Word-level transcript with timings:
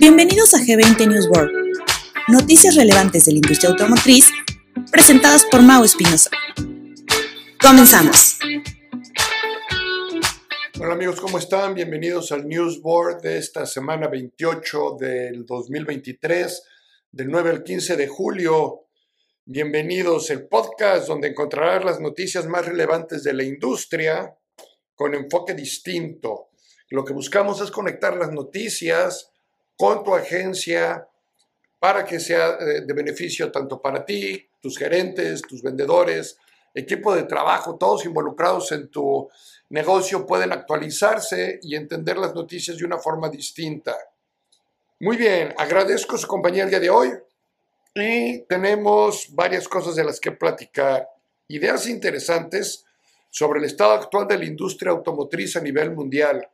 Bienvenidos 0.00 0.52
a 0.54 0.58
G20 0.58 1.06
News 1.06 1.28
World, 1.28 1.52
noticias 2.26 2.74
relevantes 2.74 3.24
de 3.24 3.32
la 3.32 3.36
industria 3.38 3.70
automotriz 3.70 4.28
presentadas 4.90 5.44
por 5.44 5.62
Mau 5.62 5.84
Espinosa. 5.84 6.30
Comenzamos. 7.60 8.38
Hola 10.80 10.94
amigos, 10.94 11.20
¿cómo 11.20 11.38
están? 11.38 11.74
Bienvenidos 11.74 12.32
al 12.32 12.48
News 12.48 12.82
Board 12.82 13.20
de 13.20 13.38
esta 13.38 13.64
semana 13.64 14.08
28 14.08 14.96
del 14.98 15.46
2023, 15.46 16.62
del 17.12 17.28
9 17.28 17.50
al 17.50 17.62
15 17.62 17.96
de 17.96 18.08
julio. 18.08 18.88
Bienvenidos 19.44 20.32
al 20.32 20.48
podcast 20.48 21.06
donde 21.06 21.28
encontrarás 21.28 21.84
las 21.84 22.00
noticias 22.00 22.46
más 22.46 22.66
relevantes 22.66 23.22
de 23.22 23.34
la 23.34 23.44
industria 23.44 24.36
con 24.96 25.14
enfoque 25.14 25.54
distinto. 25.54 26.45
Lo 26.90 27.04
que 27.04 27.12
buscamos 27.12 27.60
es 27.60 27.70
conectar 27.70 28.16
las 28.16 28.32
noticias 28.32 29.30
con 29.76 30.04
tu 30.04 30.14
agencia 30.14 31.08
para 31.78 32.04
que 32.04 32.18
sea 32.20 32.56
eh, 32.60 32.80
de 32.86 32.92
beneficio 32.94 33.50
tanto 33.52 33.80
para 33.80 34.04
ti, 34.04 34.48
tus 34.60 34.78
gerentes, 34.78 35.42
tus 35.42 35.62
vendedores, 35.62 36.38
equipo 36.74 37.14
de 37.14 37.24
trabajo, 37.24 37.76
todos 37.76 38.04
involucrados 38.04 38.70
en 38.72 38.88
tu 38.88 39.28
negocio 39.70 40.26
pueden 40.26 40.52
actualizarse 40.52 41.58
y 41.62 41.74
entender 41.74 42.18
las 42.18 42.34
noticias 42.34 42.76
de 42.76 42.84
una 42.84 42.98
forma 42.98 43.28
distinta. 43.28 43.96
Muy 45.00 45.16
bien, 45.16 45.54
agradezco 45.58 46.16
su 46.16 46.26
compañía 46.26 46.64
el 46.64 46.70
día 46.70 46.80
de 46.80 46.90
hoy 46.90 47.12
y 47.94 48.40
tenemos 48.42 49.28
varias 49.30 49.68
cosas 49.68 49.96
de 49.96 50.04
las 50.04 50.20
que 50.20 50.32
platicar. 50.32 51.08
Ideas 51.48 51.86
interesantes 51.88 52.84
sobre 53.30 53.58
el 53.58 53.66
estado 53.66 53.92
actual 53.92 54.26
de 54.26 54.38
la 54.38 54.44
industria 54.44 54.92
automotriz 54.92 55.56
a 55.56 55.60
nivel 55.60 55.92
mundial. 55.92 56.48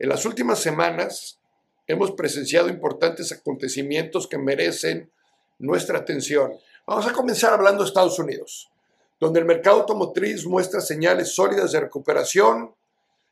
En 0.00 0.08
las 0.08 0.24
últimas 0.24 0.60
semanas 0.60 1.40
hemos 1.88 2.12
presenciado 2.12 2.68
importantes 2.68 3.32
acontecimientos 3.32 4.28
que 4.28 4.38
merecen 4.38 5.10
nuestra 5.58 5.98
atención. 5.98 6.52
Vamos 6.86 7.08
a 7.08 7.12
comenzar 7.12 7.52
hablando 7.52 7.82
de 7.82 7.88
Estados 7.88 8.16
Unidos, 8.20 8.70
donde 9.18 9.40
el 9.40 9.46
mercado 9.46 9.80
automotriz 9.80 10.46
muestra 10.46 10.80
señales 10.80 11.34
sólidas 11.34 11.72
de 11.72 11.80
recuperación. 11.80 12.74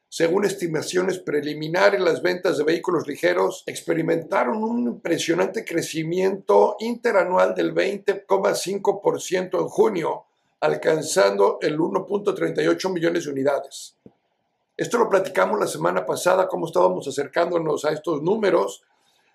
Según 0.08 0.44
estimaciones 0.44 1.20
preliminares, 1.20 2.00
las 2.00 2.20
ventas 2.20 2.58
de 2.58 2.64
vehículos 2.64 3.06
ligeros 3.06 3.62
experimentaron 3.66 4.62
un 4.64 4.88
impresionante 4.88 5.64
crecimiento 5.64 6.76
interanual 6.80 7.54
del 7.54 7.72
20,5% 7.72 9.60
en 9.60 9.68
junio, 9.68 10.24
alcanzando 10.60 11.58
el 11.60 11.78
1.38 11.78 12.92
millones 12.92 13.24
de 13.24 13.30
unidades. 13.30 13.95
Esto 14.76 14.98
lo 14.98 15.08
platicamos 15.08 15.58
la 15.58 15.66
semana 15.66 16.04
pasada, 16.04 16.48
cómo 16.48 16.66
estábamos 16.66 17.08
acercándonos 17.08 17.84
a 17.84 17.92
estos 17.92 18.22
números, 18.22 18.82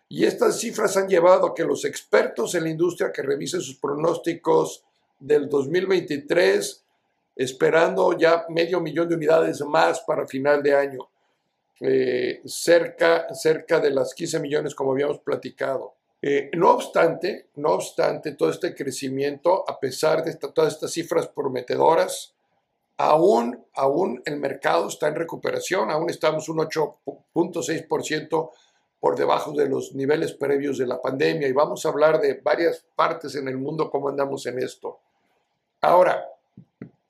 y 0.07 0.25
estas 0.25 0.59
cifras 0.59 0.97
han 0.97 1.07
llevado 1.07 1.47
a 1.47 1.55
que 1.55 1.63
los 1.63 1.85
expertos 1.85 2.53
en 2.53 2.63
la 2.63 2.69
industria 2.69 3.11
que 3.11 3.21
revisen 3.21 3.61
sus 3.61 3.77
pronósticos 3.77 4.83
del 5.19 5.49
2023, 5.49 6.83
esperando 7.35 8.17
ya 8.17 8.45
medio 8.49 8.81
millón 8.81 9.07
de 9.09 9.15
unidades 9.15 9.61
más 9.61 10.01
para 10.01 10.27
final 10.27 10.61
de 10.61 10.75
año, 10.75 11.09
eh, 11.79 12.41
cerca, 12.45 13.33
cerca 13.33 13.79
de 13.79 13.89
las 13.89 14.13
15 14.13 14.39
millones 14.39 14.75
como 14.75 14.91
habíamos 14.91 15.19
platicado. 15.19 15.95
Eh, 16.21 16.51
no 16.53 16.71
obstante, 16.71 17.47
no 17.55 17.69
obstante 17.69 18.33
todo 18.33 18.51
este 18.51 18.75
crecimiento, 18.75 19.67
a 19.67 19.79
pesar 19.79 20.23
de 20.23 20.35
todas 20.35 20.73
estas 20.73 20.91
cifras 20.91 21.27
prometedoras, 21.29 22.35
aún, 22.97 23.65
aún 23.73 24.21
el 24.25 24.39
mercado 24.39 24.87
está 24.87 25.07
en 25.07 25.15
recuperación, 25.15 25.91
aún 25.91 26.09
estamos 26.09 26.47
un 26.49 26.57
8.6% 26.57 28.51
por 28.99 29.15
debajo 29.17 29.51
de 29.53 29.67
los 29.67 29.93
niveles 29.95 30.33
previos 30.33 30.77
de 30.77 30.85
la 30.85 31.01
pandemia 31.01 31.47
y 31.47 31.53
vamos 31.53 31.85
a 31.85 31.89
hablar 31.89 32.21
de 32.21 32.35
varias 32.35 32.85
partes 32.95 33.35
en 33.35 33.47
el 33.47 33.57
mundo 33.57 33.89
cómo 33.89 34.09
andamos 34.09 34.45
en 34.45 34.59
esto. 34.59 34.99
Ahora, 35.81 36.23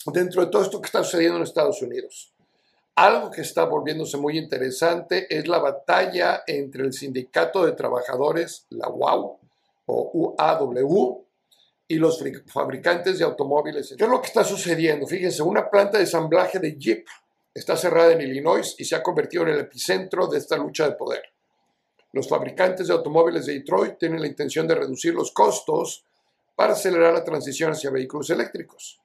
dentro 0.05 0.45
de 0.45 0.51
todo 0.51 0.61
esto 0.61 0.81
que 0.81 0.85
está 0.85 1.03
sucediendo 1.03 1.37
en 1.37 1.43
Estados 1.43 1.81
Unidos, 1.81 2.33
algo 2.95 3.29
que 3.29 3.41
está 3.41 3.65
volviéndose 3.65 4.17
muy 4.17 4.37
interesante 4.37 5.27
es 5.29 5.47
la 5.47 5.59
batalla 5.59 6.43
entre 6.47 6.83
el 6.83 6.93
Sindicato 6.93 7.65
de 7.65 7.73
Trabajadores, 7.73 8.65
la 8.69 8.89
UAW, 8.89 9.37
o 9.87 10.11
UAW, 10.13 11.25
y 11.91 11.95
los 11.95 12.23
fabricantes 12.45 13.19
de 13.19 13.25
automóviles. 13.25 13.95
¿Qué 13.97 14.05
es 14.05 14.09
lo 14.09 14.21
que 14.21 14.27
está 14.27 14.45
sucediendo? 14.45 15.05
Fíjense, 15.05 15.43
una 15.43 15.69
planta 15.69 15.97
de 15.97 16.05
ensamblaje 16.05 16.57
de 16.57 16.77
Jeep 16.77 17.05
está 17.53 17.75
cerrada 17.75 18.13
en 18.13 18.21
Illinois 18.21 18.75
y 18.77 18.85
se 18.85 18.95
ha 18.95 19.03
convertido 19.03 19.43
en 19.43 19.49
el 19.49 19.59
epicentro 19.59 20.27
de 20.27 20.37
esta 20.37 20.55
lucha 20.55 20.87
de 20.87 20.95
poder. 20.95 21.21
Los 22.13 22.29
fabricantes 22.29 22.87
de 22.87 22.93
automóviles 22.93 23.45
de 23.45 23.55
Detroit 23.55 23.97
tienen 23.97 24.21
la 24.21 24.27
intención 24.27 24.65
de 24.69 24.75
reducir 24.75 25.13
los 25.13 25.33
costos 25.33 26.05
para 26.55 26.71
acelerar 26.71 27.13
la 27.13 27.25
transición 27.25 27.73
hacia 27.73 27.89
vehículos 27.89 28.29
eléctricos. 28.29 29.01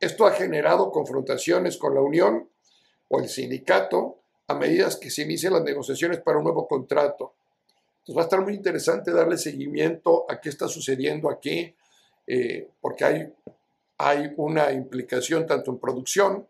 Esto 0.00 0.26
ha 0.26 0.32
generado 0.32 0.90
confrontaciones 0.90 1.76
con 1.76 1.94
la 1.94 2.00
Unión 2.00 2.48
o 3.08 3.20
el 3.20 3.28
sindicato 3.28 4.20
a 4.48 4.54
medida 4.54 4.88
que 4.98 5.10
se 5.10 5.20
inician 5.20 5.52
las 5.52 5.64
negociaciones 5.64 6.20
para 6.20 6.38
un 6.38 6.44
nuevo 6.44 6.66
contrato. 6.66 7.34
Entonces 7.98 8.16
va 8.16 8.22
a 8.22 8.24
estar 8.24 8.40
muy 8.40 8.54
interesante 8.54 9.12
darle 9.12 9.36
seguimiento 9.36 10.24
a 10.30 10.40
qué 10.40 10.48
está 10.48 10.66
sucediendo 10.66 11.28
aquí, 11.28 11.74
eh, 12.26 12.68
porque 12.80 13.04
hay, 13.04 13.32
hay 13.98 14.32
una 14.36 14.72
implicación 14.72 15.46
tanto 15.46 15.70
en 15.70 15.78
producción 15.78 16.46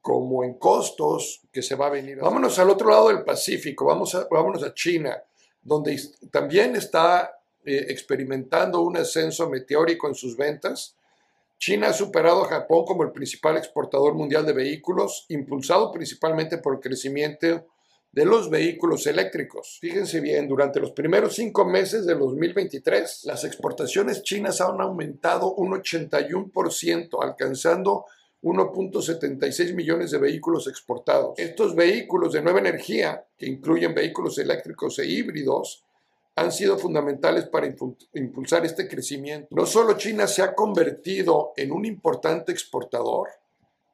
como 0.00 0.44
en 0.44 0.54
costos 0.54 1.40
que 1.50 1.62
se 1.62 1.74
va 1.74 1.86
a 1.86 1.90
venir. 1.90 2.18
Vámonos 2.18 2.58
al 2.58 2.70
otro 2.70 2.90
lado 2.90 3.08
del 3.08 3.24
Pacífico, 3.24 3.86
vamos 3.86 4.14
a, 4.14 4.26
vámonos 4.30 4.62
a 4.62 4.74
China, 4.74 5.22
donde 5.62 5.98
también 6.30 6.76
está 6.76 7.38
eh, 7.64 7.86
experimentando 7.88 8.82
un 8.82 8.96
ascenso 8.96 9.48
meteórico 9.48 10.08
en 10.08 10.14
sus 10.14 10.36
ventas 10.36 10.96
China 11.58 11.88
ha 11.88 11.92
superado 11.94 12.44
a 12.44 12.48
Japón 12.48 12.84
como 12.84 13.04
el 13.04 13.12
principal 13.12 13.56
exportador 13.56 14.12
mundial 14.12 14.44
de 14.44 14.52
vehículos, 14.52 15.24
impulsado 15.28 15.90
principalmente 15.92 16.58
por 16.58 16.74
el 16.74 16.80
crecimiento 16.80 17.66
de 18.14 18.24
los 18.24 18.48
vehículos 18.48 19.08
eléctricos. 19.08 19.78
Fíjense 19.80 20.20
bien, 20.20 20.46
durante 20.46 20.78
los 20.78 20.92
primeros 20.92 21.34
cinco 21.34 21.64
meses 21.64 22.06
de 22.06 22.14
2023, 22.14 23.24
las 23.24 23.42
exportaciones 23.42 24.22
chinas 24.22 24.60
han 24.60 24.80
aumentado 24.80 25.52
un 25.54 25.72
81%, 25.72 27.08
alcanzando 27.20 28.04
1.76 28.42 29.74
millones 29.74 30.12
de 30.12 30.18
vehículos 30.18 30.68
exportados. 30.68 31.36
Estos 31.38 31.74
vehículos 31.74 32.32
de 32.34 32.42
nueva 32.42 32.60
energía, 32.60 33.26
que 33.36 33.46
incluyen 33.46 33.94
vehículos 33.94 34.38
eléctricos 34.38 34.96
e 35.00 35.06
híbridos, 35.06 35.82
han 36.36 36.52
sido 36.52 36.78
fundamentales 36.78 37.46
para 37.46 37.66
impulsar 37.66 38.64
este 38.64 38.86
crecimiento. 38.86 39.48
No 39.50 39.66
solo 39.66 39.96
China 39.96 40.28
se 40.28 40.42
ha 40.42 40.54
convertido 40.54 41.52
en 41.56 41.72
un 41.72 41.84
importante 41.84 42.52
exportador, 42.52 43.28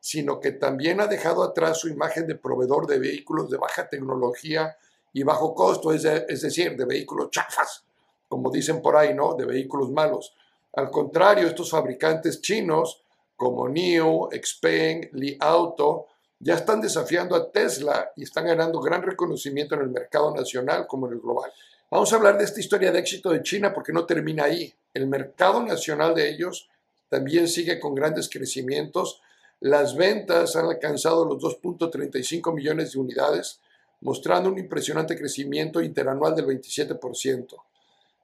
sino 0.01 0.41
que 0.41 0.53
también 0.53 1.01
ha 1.01 1.07
dejado 1.07 1.43
atrás 1.43 1.79
su 1.79 1.89
imagen 1.89 2.27
de 2.27 2.35
proveedor 2.35 2.87
de 2.87 2.99
vehículos 2.99 3.51
de 3.51 3.59
baja 3.59 3.89
tecnología 3.89 4.77
y 5.13 5.23
bajo 5.23 5.55
costo, 5.55 5.93
es, 5.93 6.03
decir, 6.03 6.77
de 6.77 6.85
vehículos 6.85 7.31
chafas, 7.31 7.85
como 8.29 8.51
dicen 8.51 8.81
por 8.81 8.97
ahí, 8.97 9.13
¿no? 9.13 9.35
De 9.35 9.45
vehículos 9.45 9.91
malos. 9.91 10.35
Al 10.73 10.91
contrario, 10.91 11.47
estos 11.47 11.71
fabricantes 11.71 12.41
chinos 12.41 13.03
como 13.37 13.69
NIO, 13.69 14.29
Xpeng, 14.33 15.11
Li 15.13 15.37
Auto, 15.41 16.07
ya 16.39 16.55
están 16.55 16.81
desafiando 16.81 17.37
a 17.37 17.51
Tesla 17.51 18.13
y 18.17 18.23
están 18.23 18.47
ganando 18.47 18.81
gran 18.81 19.03
reconocimiento 19.03 19.75
en 19.75 19.83
el 19.83 19.91
mercado 19.91 20.35
nacional 20.35 20.87
como 20.87 21.07
en 21.07 21.15
el 21.15 21.21
global. 21.21 21.53
Vamos 21.91 22.13
a 22.13 22.17
hablar 22.17 22.39
de 22.39 22.45
esta 22.45 22.61
historia 22.61 22.93
de 22.93 23.01
éxito 23.01 23.31
de 23.31 23.43
China 23.43 23.75
porque 23.75 23.93
no 23.93 24.07
termina 24.07 24.45
ahí. 24.45 24.73
El 24.95 25.07
mercado 25.07 25.63
nacional 25.63 26.15
de 26.15 26.31
ellos 26.31 26.69
también 27.09 27.49
sigue 27.49 27.81
con 27.81 27.95
grandes 27.95 28.31
crecimientos. 28.31 29.21
Las 29.61 29.95
ventas 29.95 30.57
han 30.57 30.65
alcanzado 30.67 31.27
los 31.27 31.43
2.35 31.43 32.55
millones 32.55 32.93
de 32.93 32.99
unidades, 32.99 33.61
mostrando 34.01 34.49
un 34.49 34.59
impresionante 34.59 35.19
crecimiento 35.19 35.83
interanual 35.83 36.35
del 36.35 36.47
27%. 36.47 37.57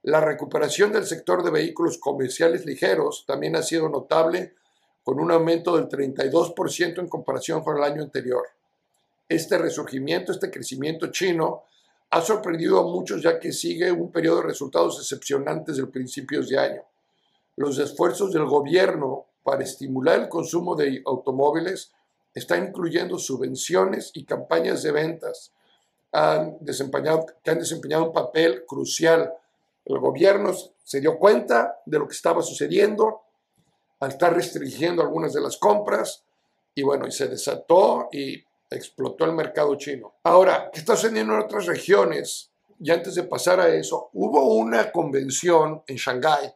La 0.04 0.22
recuperación 0.22 0.92
del 0.92 1.04
sector 1.04 1.42
de 1.44 1.50
vehículos 1.50 1.98
comerciales 1.98 2.64
ligeros 2.64 3.24
también 3.26 3.54
ha 3.54 3.62
sido 3.62 3.90
notable, 3.90 4.54
con 5.04 5.20
un 5.20 5.30
aumento 5.30 5.76
del 5.76 5.88
32% 5.88 7.00
en 7.00 7.08
comparación 7.08 7.62
con 7.62 7.76
el 7.76 7.84
año 7.84 8.02
anterior. 8.02 8.44
Este 9.28 9.58
resurgimiento, 9.58 10.32
este 10.32 10.50
crecimiento 10.50 11.08
chino, 11.08 11.64
ha 12.10 12.22
sorprendido 12.22 12.80
a 12.80 12.84
muchos 12.84 13.22
ya 13.22 13.38
que 13.38 13.52
sigue 13.52 13.92
un 13.92 14.10
periodo 14.10 14.38
de 14.38 14.48
resultados 14.48 14.98
excepcionantes 14.98 15.76
del 15.76 15.90
principios 15.90 16.48
de 16.48 16.58
año. 16.58 16.82
Los 17.56 17.78
esfuerzos 17.78 18.32
del 18.32 18.46
gobierno 18.46 19.25
para 19.46 19.62
estimular 19.62 20.20
el 20.20 20.28
consumo 20.28 20.74
de 20.74 21.02
automóviles 21.06 21.92
están 22.34 22.64
incluyendo 22.64 23.18
subvenciones 23.18 24.10
y 24.12 24.24
campañas 24.24 24.82
de 24.82 24.90
ventas 24.90 25.52
han 26.12 26.56
desempeñado, 26.60 27.26
que 27.42 27.50
han 27.50 27.58
desempeñado 27.58 28.06
un 28.06 28.12
papel 28.12 28.64
crucial. 28.66 29.32
El 29.84 29.98
gobierno 29.98 30.52
se 30.82 31.00
dio 31.00 31.18
cuenta 31.18 31.80
de 31.84 31.98
lo 31.98 32.08
que 32.08 32.14
estaba 32.14 32.42
sucediendo 32.42 33.22
al 34.00 34.10
estar 34.10 34.34
restringiendo 34.34 35.02
algunas 35.02 35.32
de 35.32 35.40
las 35.40 35.56
compras 35.56 36.24
y 36.74 36.82
bueno, 36.82 37.06
y 37.06 37.12
se 37.12 37.28
desató 37.28 38.08
y 38.12 38.42
explotó 38.70 39.24
el 39.24 39.32
mercado 39.32 39.74
chino. 39.76 40.14
Ahora, 40.24 40.70
¿qué 40.72 40.80
está 40.80 40.96
sucediendo 40.96 41.34
en 41.34 41.40
otras 41.40 41.66
regiones? 41.66 42.50
Y 42.80 42.90
antes 42.90 43.14
de 43.14 43.22
pasar 43.22 43.60
a 43.60 43.68
eso, 43.68 44.10
hubo 44.12 44.54
una 44.54 44.90
convención 44.90 45.82
en 45.86 45.96
Shanghái 45.96 46.52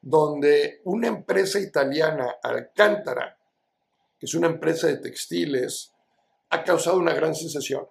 donde 0.00 0.80
una 0.84 1.08
empresa 1.08 1.58
italiana, 1.58 2.36
Alcántara, 2.42 3.36
que 4.18 4.26
es 4.26 4.34
una 4.34 4.46
empresa 4.46 4.86
de 4.86 4.98
textiles, 4.98 5.92
ha 6.50 6.64
causado 6.64 6.98
una 6.98 7.14
gran 7.14 7.34
sensación 7.34 7.86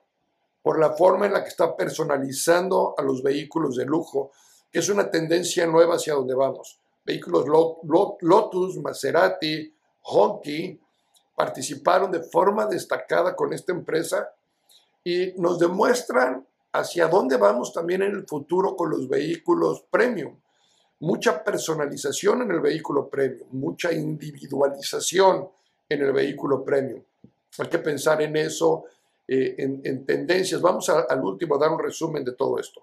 por 0.62 0.80
la 0.80 0.94
forma 0.94 1.26
en 1.26 1.34
la 1.34 1.44
que 1.44 1.50
está 1.50 1.76
personalizando 1.76 2.96
a 2.98 3.02
los 3.02 3.24
vehículos 3.24 3.76
de 3.76 3.86
lujo, 3.86 4.32
que 4.72 4.80
es 4.80 4.90
una 4.90 5.10
tendencia 5.10 5.66
nueva 5.66 5.96
hacia 5.96 6.14
donde 6.14 6.36
vamos. 6.36 6.80
Vehículos 7.06 7.46
Lotus, 8.22 8.78
Maserati, 8.78 9.74
Honky 10.04 10.80
participaron 11.36 12.12
de 12.12 12.22
forma 12.24 12.66
destacada 12.66 13.36
con 13.36 13.54
esta 13.54 13.72
empresa 13.72 14.30
y 15.04 15.34
nos 15.38 15.60
demuestran 15.60 16.46
hacia 16.74 17.08
dónde 17.08 17.38
vamos 17.38 17.72
también 17.72 18.02
en 18.02 18.12
el 18.12 18.28
futuro 18.28 18.76
con 18.76 18.90
los 18.90 19.08
vehículos 19.08 19.86
premium 19.90 20.38
mucha 21.00 21.44
personalización 21.44 22.42
en 22.42 22.52
el 22.52 22.60
vehículo 22.60 23.10
premium, 23.10 23.48
mucha 23.52 23.92
individualización 23.92 25.50
en 25.90 26.02
el 26.02 26.12
vehículo 26.12 26.64
premium. 26.64 27.02
Hay 27.60 27.68
que 27.68 27.80
pensar 27.80 28.22
en 28.22 28.36
eso, 28.36 28.86
eh, 29.28 29.56
en, 29.58 30.06
tendencias. 30.06 30.62
Vamos 30.62 30.90
al 30.90 31.22
último 31.22 31.56
a 31.56 31.60
dar 31.60 31.72
un 31.72 31.80
resumen 31.80 32.24
de 32.24 32.34
todo 32.34 32.60
esto. 32.60 32.82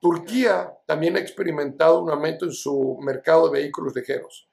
Turquía 0.00 0.72
también 0.84 1.16
ha 1.16 1.20
experimentado 1.20 2.02
un 2.02 2.10
aumento 2.10 2.44
en 2.44 2.52
su 2.52 2.98
mercado 3.00 3.48
de 3.48 3.60
vehículos 3.60 3.94
ligeros. 3.94 4.48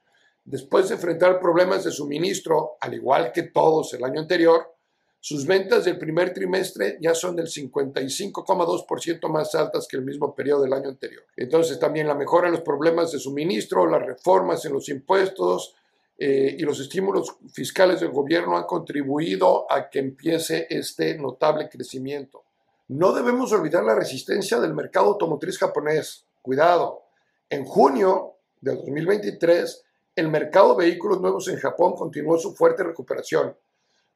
Después 0.45 0.89
de 0.89 0.95
enfrentar 0.95 1.39
problemas 1.39 1.83
de 1.83 1.91
suministro, 1.91 2.77
al 2.79 2.93
igual 2.93 3.31
que 3.31 3.43
todos 3.43 3.93
el 3.93 4.03
año 4.03 4.21
anterior, 4.21 4.75
sus 5.21 5.45
ventas 5.45 5.83
del 5.83 5.97
primer 5.97 6.33
trimestre 6.33 6.97
ya 7.01 7.13
son 7.13 7.35
del 7.35 7.47
55,2% 7.47 9.29
más 9.29 9.53
altas 9.53 9.87
que 9.87 9.97
el 9.97 10.05
mismo 10.05 10.33
periodo 10.33 10.63
del 10.63 10.73
año 10.73 10.89
anterior. 10.89 11.23
Entonces 11.35 11.77
también 11.77 12.07
la 12.07 12.15
mejora 12.15 12.47
en 12.47 12.53
los 12.53 12.61
problemas 12.61 13.11
de 13.11 13.19
suministro, 13.19 13.85
las 13.85 14.05
reformas 14.05 14.63
en 14.65 14.73
los 14.73 14.87
impuestos 14.87 15.75
eh, 16.17 16.55
y 16.57 16.63
los 16.63 16.79
estímulos 16.79 17.35
fiscales 17.51 17.99
del 17.99 18.11
gobierno 18.11 18.57
han 18.57 18.63
contribuido 18.63 19.69
a 19.69 19.89
que 19.89 19.99
empiece 19.99 20.67
este 20.69 21.17
notable 21.17 21.69
crecimiento. 21.69 22.43
No 22.87 23.11
debemos 23.13 23.51
olvidar 23.51 23.83
la 23.83 23.95
resistencia 23.95 24.59
del 24.59 24.73
mercado 24.73 25.07
automotriz 25.07 25.57
japonés. 25.57 26.25
Cuidado, 26.41 27.03
en 27.49 27.65
junio 27.65 28.35
del 28.61 28.77
2023 28.77 29.83
el 30.15 30.27
mercado 30.27 30.75
de 30.75 30.85
vehículos 30.85 31.21
nuevos 31.21 31.47
en 31.47 31.57
Japón 31.57 31.93
continuó 31.95 32.37
su 32.37 32.53
fuerte 32.53 32.83
recuperación 32.83 33.55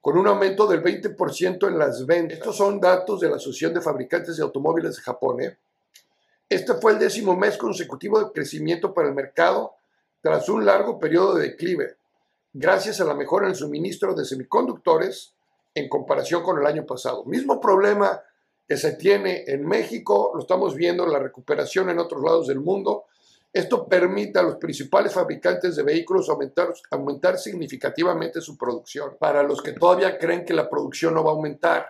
con 0.04 0.18
un 0.18 0.28
aumento 0.28 0.68
del 0.68 0.84
20% 0.84 1.66
en 1.66 1.80
las 1.80 2.06
ventas. 2.06 2.38
Estos 2.38 2.58
son 2.58 2.78
datos 2.82 3.22
de 3.22 3.30
la 3.30 3.38
Asociación 3.38 3.74
de 3.74 3.80
Fabricantes 3.80 4.36
de 4.36 4.44
Automóviles 4.44 4.98
de 4.98 5.02
Japón. 5.02 5.40
¿eh? 5.40 5.58
Este 6.50 6.74
fue 6.74 6.92
el 6.92 7.00
décimo 7.00 7.38
mes 7.38 7.56
consecutivo 7.56 8.20
de 8.20 8.30
crecimiento 8.34 8.94
para 8.94 9.08
el 9.08 9.16
mercado 9.16 9.76
tras 10.20 10.50
un 10.50 10.66
largo 10.66 11.00
periodo 11.00 11.36
de 11.36 11.52
declive, 11.52 11.96
gracias 12.52 13.00
a 13.00 13.06
la 13.06 13.14
mejora 13.14 13.46
en 13.46 13.52
el 13.52 13.56
suministro 13.56 14.14
de 14.14 14.26
semiconductores 14.26 15.36
en 15.74 15.88
comparación 15.88 16.44
con 16.44 16.60
el 16.60 16.68
año 16.68 16.86
pasado. 16.86 17.24
Mismo 17.24 17.62
problema 17.62 18.22
que 18.68 18.76
se 18.76 18.98
tiene 18.98 19.46
en 19.48 19.66
México, 19.66 20.32
lo 20.34 20.42
estamos 20.42 20.76
viendo 20.76 21.06
en 21.06 21.14
la 21.14 21.20
recuperación 21.20 21.90
en 21.90 22.00
otros 22.00 22.22
lados 22.22 22.48
del 22.48 22.60
mundo, 22.60 23.06
esto 23.54 23.88
permite 23.88 24.40
a 24.40 24.42
los 24.42 24.56
principales 24.56 25.14
fabricantes 25.14 25.76
de 25.76 25.84
vehículos 25.84 26.28
aumentar, 26.28 26.74
aumentar 26.90 27.38
significativamente 27.38 28.42
su 28.42 28.58
producción. 28.58 29.16
Para 29.20 29.44
los 29.44 29.62
que 29.62 29.74
todavía 29.74 30.18
creen 30.18 30.44
que 30.44 30.56
la 30.56 30.68
producción 30.68 31.14
no 31.14 31.24
va 31.24 31.30
a 31.30 31.36
aumentar, 31.36 31.88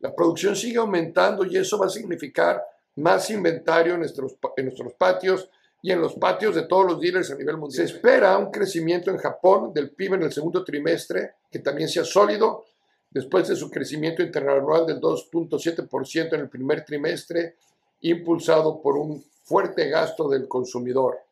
la 0.00 0.12
producción 0.12 0.56
sigue 0.56 0.78
aumentando 0.78 1.44
y 1.44 1.56
eso 1.56 1.78
va 1.78 1.86
a 1.86 1.90
significar 1.90 2.60
más 2.96 3.30
inventario 3.30 3.94
en 3.94 4.00
nuestros, 4.00 4.34
en 4.56 4.64
nuestros 4.64 4.92
patios 4.94 5.48
y 5.80 5.92
en 5.92 6.00
los 6.00 6.14
patios 6.14 6.56
de 6.56 6.62
todos 6.62 6.86
los 6.86 7.00
dealers 7.00 7.30
a 7.30 7.36
nivel 7.36 7.56
mundial. 7.56 7.86
Se 7.86 7.94
espera 7.94 8.36
un 8.36 8.50
crecimiento 8.50 9.12
en 9.12 9.18
Japón 9.18 9.72
del 9.72 9.90
PIB 9.90 10.14
en 10.14 10.22
el 10.24 10.32
segundo 10.32 10.64
trimestre, 10.64 11.34
que 11.50 11.60
también 11.60 11.88
sea 11.88 12.04
sólido, 12.04 12.64
después 13.10 13.46
de 13.46 13.54
su 13.54 13.70
crecimiento 13.70 14.22
interanual 14.22 14.86
del 14.86 15.00
2.7% 15.00 16.34
en 16.34 16.40
el 16.40 16.48
primer 16.48 16.84
trimestre, 16.84 17.56
impulsado 18.02 18.80
por 18.80 18.96
un 18.96 19.22
fuerte 19.50 19.88
gasto 19.88 20.28
del 20.28 20.46
consumidor. 20.46 21.24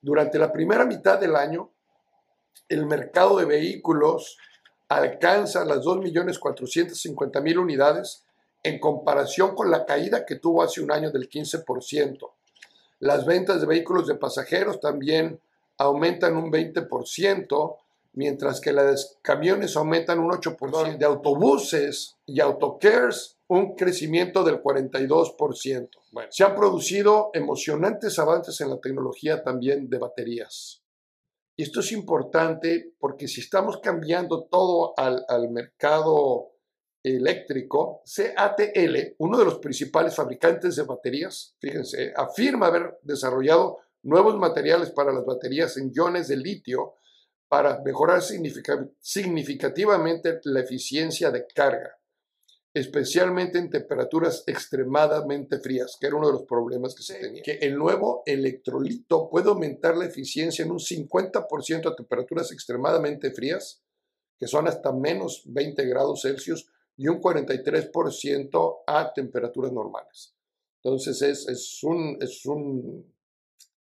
Durante 0.00 0.38
la 0.38 0.52
primera 0.52 0.84
mitad 0.84 1.18
del 1.18 1.34
año, 1.34 1.68
el 2.68 2.86
mercado 2.86 3.38
de 3.38 3.44
vehículos 3.44 4.38
alcanza 4.88 5.64
las 5.64 5.78
2.450.000 5.78 7.58
unidades 7.58 8.22
en 8.62 8.78
comparación 8.78 9.56
con 9.56 9.68
la 9.68 9.84
caída 9.84 10.24
que 10.24 10.36
tuvo 10.36 10.62
hace 10.62 10.80
un 10.80 10.92
año 10.92 11.10
del 11.10 11.28
15%. 11.28 12.18
Las 13.00 13.26
ventas 13.26 13.60
de 13.60 13.66
vehículos 13.66 14.06
de 14.06 14.14
pasajeros 14.14 14.78
también 14.78 15.40
aumentan 15.78 16.36
un 16.36 16.52
20%, 16.52 17.76
mientras 18.12 18.60
que 18.60 18.72
las 18.72 18.86
de 18.86 19.16
camiones 19.22 19.74
aumentan 19.74 20.20
un 20.20 20.30
8%. 20.30 20.98
De 20.98 21.04
autobuses 21.04 22.14
y 22.26 22.38
autocares 22.38 23.38
un 23.54 23.74
crecimiento 23.74 24.42
del 24.42 24.62
42%. 24.62 25.88
se 26.30 26.44
han 26.44 26.54
producido 26.54 27.30
emocionantes 27.32 28.18
avances 28.18 28.60
en 28.60 28.70
la 28.70 28.80
tecnología 28.80 29.42
también 29.42 29.88
de 29.88 29.98
baterías. 29.98 30.82
Y 31.56 31.62
esto 31.62 31.80
es 31.80 31.92
importante 31.92 32.94
porque 32.98 33.28
si 33.28 33.40
estamos 33.40 33.78
cambiando 33.80 34.48
todo 34.50 34.92
al, 34.96 35.24
al 35.28 35.50
mercado 35.50 36.50
eléctrico, 37.02 38.02
CATL, 38.04 39.14
uno 39.18 39.38
de 39.38 39.44
los 39.44 39.58
principales 39.58 40.14
fabricantes 40.14 40.76
de 40.76 40.82
baterías, 40.82 41.54
fíjense, 41.60 42.12
afirma 42.16 42.66
haber 42.66 42.98
desarrollado 43.02 43.78
nuevos 44.02 44.36
materiales 44.36 44.90
para 44.90 45.12
las 45.12 45.24
baterías 45.24 45.76
en 45.76 45.92
iones 45.94 46.28
de 46.28 46.36
litio 46.36 46.94
para 47.46 47.80
mejorar 47.82 48.22
significativamente 48.22 50.40
la 50.44 50.60
eficiencia 50.60 51.30
de 51.30 51.46
carga 51.46 51.98
especialmente 52.74 53.56
en 53.58 53.70
temperaturas 53.70 54.42
extremadamente 54.48 55.60
frías, 55.60 55.96
que 55.98 56.08
era 56.08 56.16
uno 56.16 56.26
de 56.26 56.32
los 56.32 56.42
problemas 56.42 56.92
que 56.92 57.04
se 57.04 57.20
tenía. 57.20 57.40
Que 57.40 57.58
el 57.62 57.76
nuevo 57.76 58.24
electrolito 58.26 59.30
puede 59.30 59.48
aumentar 59.48 59.96
la 59.96 60.06
eficiencia 60.06 60.64
en 60.64 60.72
un 60.72 60.80
50% 60.80 61.92
a 61.92 61.94
temperaturas 61.94 62.50
extremadamente 62.50 63.30
frías, 63.30 63.80
que 64.36 64.48
son 64.48 64.66
hasta 64.66 64.92
menos 64.92 65.44
20 65.46 65.86
grados 65.86 66.22
Celsius, 66.22 66.68
y 66.96 67.06
un 67.06 67.20
43% 67.20 68.82
a 68.88 69.12
temperaturas 69.12 69.72
normales. 69.72 70.34
Entonces 70.82 71.22
es, 71.22 71.48
es, 71.48 71.82
un, 71.84 72.18
es 72.20 72.44
un 72.44 73.14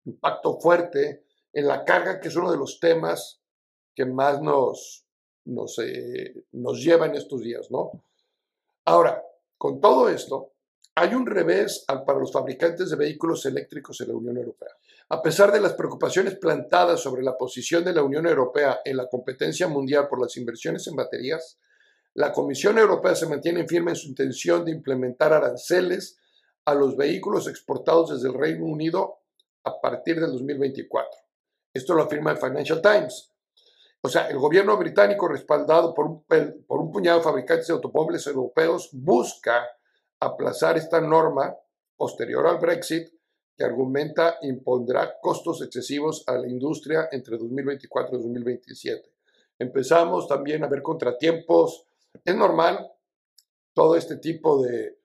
impacto 0.05 0.61
fuerte 0.61 1.25
en 1.55 1.67
la 1.67 1.83
carga, 1.85 2.21
que 2.21 2.29
es 2.29 2.37
uno 2.37 2.51
de 2.51 2.59
los 2.59 2.79
temas 2.79 3.41
que 3.95 4.05
más 4.05 4.41
nos, 4.43 5.07
nos, 5.47 5.79
eh, 5.79 6.45
nos 6.53 6.79
lleva 6.83 7.07
en 7.07 7.15
estos 7.15 7.41
días, 7.41 7.71
¿no? 7.71 8.05
Ahora, 8.85 9.23
con 9.57 9.81
todo 9.81 10.09
esto, 10.09 10.53
hay 10.95 11.15
un 11.15 11.27
revés 11.27 11.85
para 11.87 12.19
los 12.19 12.33
fabricantes 12.33 12.91
de 12.91 12.97
vehículos 12.97 13.47
eléctricos 13.47 14.01
en 14.01 14.09
la 14.09 14.15
Unión 14.15 14.37
Europea. 14.37 14.71
A 15.09 15.23
pesar 15.23 15.53
de 15.53 15.61
las 15.61 15.75
preocupaciones 15.75 16.37
plantadas 16.37 17.01
sobre 17.01 17.23
la 17.23 17.37
posición 17.37 17.85
de 17.85 17.93
la 17.93 18.03
Unión 18.03 18.27
Europea 18.27 18.81
en 18.85 18.97
la 18.97 19.09
competencia 19.09 19.69
mundial 19.69 20.09
por 20.09 20.21
las 20.21 20.37
inversiones 20.37 20.87
en 20.87 20.97
baterías, 20.97 21.59
la 22.15 22.33
Comisión 22.33 22.77
Europea 22.77 23.15
se 23.15 23.27
mantiene 23.27 23.67
firme 23.67 23.93
en 23.93 23.97
su 23.97 24.09
intención 24.09 24.65
de 24.65 24.73
implementar 24.73 25.33
aranceles 25.33 26.19
a 26.65 26.75
los 26.75 26.97
vehículos 26.97 27.49
exportados 27.49 28.11
desde 28.11 28.29
el 28.29 28.39
Reino 28.39 28.67
Unido 28.67 29.21
a 29.65 29.81
partir 29.81 30.21
del 30.21 30.33
2024. 30.33 31.11
Esto 31.73 31.95
lo 31.95 32.03
afirma 32.03 32.33
el 32.33 32.39
Financial 32.39 32.83
Times. 32.83 33.32
O 34.05 34.09
sea, 34.09 34.29
el 34.29 34.39
gobierno 34.39 34.77
británico, 34.77 35.29
respaldado 35.29 35.95
por 35.95 36.07
un, 36.07 36.93
puñado 36.93 37.19
de 37.19 37.25
fabricantes 37.25 37.69
de 37.69 37.75
automóviles 37.75 38.27
europeos, 38.27 38.91
busca 38.93 39.65
aplazar 40.19 40.77
esta 40.77 41.01
norma 41.01 41.57
posterior 41.97 42.45
al 42.49 42.59
Brexit 42.59 43.09
que 43.57 43.63
argumenta 43.65 44.39
impondrá 44.43 45.21
costos 45.21 45.63
excesivos 45.63 46.25
a 46.27 46.37
la 46.37 46.49
industria 46.49 47.09
entre 47.13 47.39
2024 47.39 48.19
y 48.19 48.23
2027. 48.23 49.13
Empezamos 49.61 50.27
también 50.27 50.65
a 50.65 50.69
ver 50.69 50.83
contratiempos. 50.83 51.87
Es 52.25 52.35
normal 52.35 52.91
todo 53.73 53.95
este 53.95 54.17
tipo 54.17 54.61
de 54.65 54.99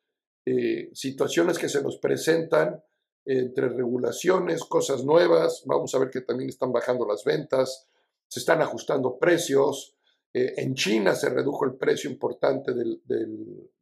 eh, 0.44 0.90
situaciones 0.94 1.60
que 1.60 1.70
se 1.70 1.84
nos 1.84 1.98
presentan 1.98 2.84
entre 3.26 3.70
regulaciones, 3.70 4.64
cosas 4.64 5.04
nuevas. 5.04 5.62
Vamos 5.66 5.94
a 5.94 6.00
ver 6.00 6.10
que 6.10 6.22
también 6.22 6.50
están 6.50 6.72
bajando 6.72 7.06
las 7.08 7.24
ventas 7.24 7.88
se 8.28 8.40
están 8.40 8.62
ajustando 8.62 9.18
precios. 9.18 9.96
Eh, 10.34 10.54
en 10.58 10.76
China 10.76 11.16
se 11.16 11.30
redujo 11.30 11.66
el 11.66 11.76
precio 11.76 12.10
importante 12.10 12.74
del, 12.74 13.02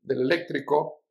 eléctrico. 0.08 1.04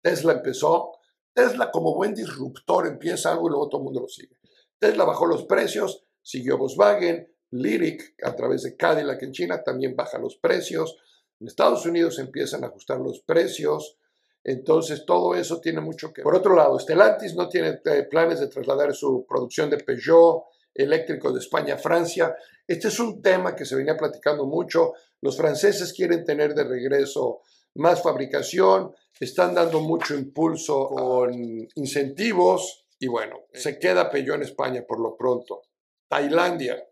Tesla 0.00 0.32
empezó. 0.32 0.92
Tesla 1.34 1.70
como 1.70 1.94
buen 1.94 2.14
disruptor 2.14 2.86
empieza 2.86 3.32
algo 3.32 3.46
y 3.46 3.50
luego 3.50 3.68
todo 3.68 3.80
el 3.80 3.84
mundo 3.84 4.00
lo 4.00 4.08
sigue. 4.08 4.36
Tesla 4.78 5.04
bajó 5.04 5.26
los 5.26 5.44
precios, 5.44 6.04
siguió 6.20 6.58
Volkswagen, 6.58 7.32
Lyric 7.52 8.14
a 8.22 8.34
través 8.34 8.62
de 8.62 8.76
Cadillac 8.76 9.22
en 9.22 9.32
China 9.32 9.62
también 9.62 9.94
baja 9.96 10.18
los 10.18 10.36
precios. 10.36 10.96
En 11.40 11.46
Estados 11.46 11.86
Unidos 11.86 12.18
empiezan 12.18 12.64
a 12.64 12.66
ajustar 12.66 12.98
los 13.00 13.20
precios, 13.20 13.98
entonces 14.44 15.04
todo 15.06 15.34
eso 15.34 15.60
tiene 15.60 15.80
mucho 15.80 16.12
que 16.12 16.20
ver. 16.20 16.24
Por 16.24 16.34
otro 16.34 16.54
lado, 16.54 16.78
Stellantis 16.78 17.34
no 17.34 17.48
tiene 17.48 17.80
eh, 17.84 18.06
planes 18.10 18.40
de 18.40 18.48
trasladar 18.48 18.94
su 18.94 19.24
producción 19.26 19.70
de 19.70 19.78
Peugeot 19.78 20.44
eléctricos 20.74 21.34
de 21.34 21.40
España 21.40 21.74
a 21.74 21.78
Francia. 21.78 22.34
Este 22.66 22.88
es 22.88 22.98
un 22.98 23.20
tema 23.20 23.54
que 23.54 23.64
se 23.64 23.76
venía 23.76 23.96
platicando 23.96 24.46
mucho. 24.46 24.92
Los 25.20 25.36
franceses 25.36 25.92
quieren 25.92 26.24
tener 26.24 26.54
de 26.54 26.64
regreso 26.64 27.40
más 27.74 28.02
fabricación, 28.02 28.94
están 29.18 29.54
dando 29.54 29.80
mucho 29.80 30.14
impulso 30.14 30.88
con 30.88 31.32
incentivos 31.74 32.86
y 32.98 33.06
bueno, 33.06 33.40
se 33.52 33.78
queda 33.78 34.10
Peugeot 34.10 34.36
en 34.36 34.42
España 34.42 34.84
por 34.86 35.00
lo 35.00 35.16
pronto. 35.16 35.62
Tailandia. 36.08 36.82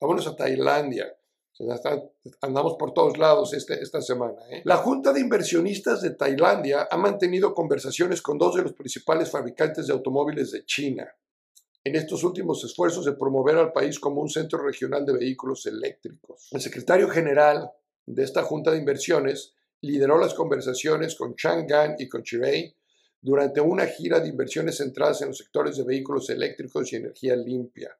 Vámonos 0.00 0.26
a 0.26 0.36
Tailandia. 0.36 1.14
Andamos 2.40 2.76
por 2.78 2.94
todos 2.94 3.18
lados 3.18 3.52
este, 3.52 3.74
esta 3.82 4.00
semana. 4.00 4.38
¿eh? 4.50 4.62
La 4.64 4.78
Junta 4.78 5.12
de 5.12 5.20
Inversionistas 5.20 6.00
de 6.00 6.14
Tailandia 6.14 6.88
ha 6.90 6.96
mantenido 6.96 7.52
conversaciones 7.52 8.22
con 8.22 8.38
dos 8.38 8.56
de 8.56 8.62
los 8.62 8.72
principales 8.72 9.30
fabricantes 9.30 9.86
de 9.86 9.92
automóviles 9.92 10.52
de 10.52 10.64
China 10.64 11.06
en 11.82 11.96
estos 11.96 12.24
últimos 12.24 12.62
esfuerzos 12.64 13.04
de 13.04 13.12
promover 13.12 13.56
al 13.56 13.72
país 13.72 13.98
como 13.98 14.20
un 14.20 14.28
centro 14.28 14.62
regional 14.62 15.04
de 15.04 15.14
vehículos 15.14 15.66
eléctricos. 15.66 16.48
El 16.50 16.60
secretario 16.60 17.08
general 17.08 17.70
de 18.06 18.22
esta 18.22 18.42
Junta 18.42 18.70
de 18.70 18.78
Inversiones 18.78 19.54
lideró 19.82 20.18
las 20.18 20.34
conversaciones 20.34 21.14
con 21.14 21.34
Chang'an 21.34 21.96
y 21.98 22.08
con 22.08 22.22
Chirei 22.22 22.74
durante 23.20 23.60
una 23.60 23.86
gira 23.86 24.20
de 24.20 24.28
inversiones 24.28 24.78
centradas 24.78 25.22
en 25.22 25.28
los 25.28 25.38
sectores 25.38 25.76
de 25.76 25.84
vehículos 25.84 26.28
eléctricos 26.30 26.92
y 26.92 26.96
energía 26.96 27.36
limpia. 27.36 27.96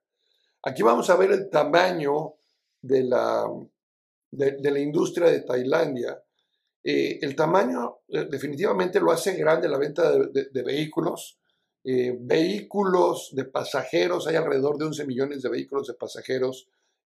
Aquí 0.62 0.82
vamos 0.82 1.08
a 1.10 1.16
ver 1.16 1.32
el 1.32 1.48
tamaño 1.48 2.34
de 2.82 3.04
la, 3.04 3.46
de, 4.30 4.70
la 4.70 4.78
industria 4.78 5.28
de 5.28 5.40
Tailandia. 5.40 6.22
Eh, 6.82 7.18
el 7.20 7.34
tamaño 7.34 8.00
eh, 8.08 8.26
definitivamente 8.30 9.00
lo 9.00 9.10
hace 9.10 9.34
grande 9.36 9.68
la 9.68 9.78
venta 9.78 10.12
de, 10.12 10.62
vehículos. 10.62 11.39
Eh, 11.82 12.16
vehículos 12.20 13.30
de 13.32 13.44
pasajeros, 13.44 14.26
hay 14.26 14.36
alrededor 14.36 14.76
de 14.78 14.86
11 14.86 15.06
millones 15.06 15.42
de 15.42 15.48
vehículos 15.48 15.86
de 15.86 15.94
pasajeros 15.94 16.68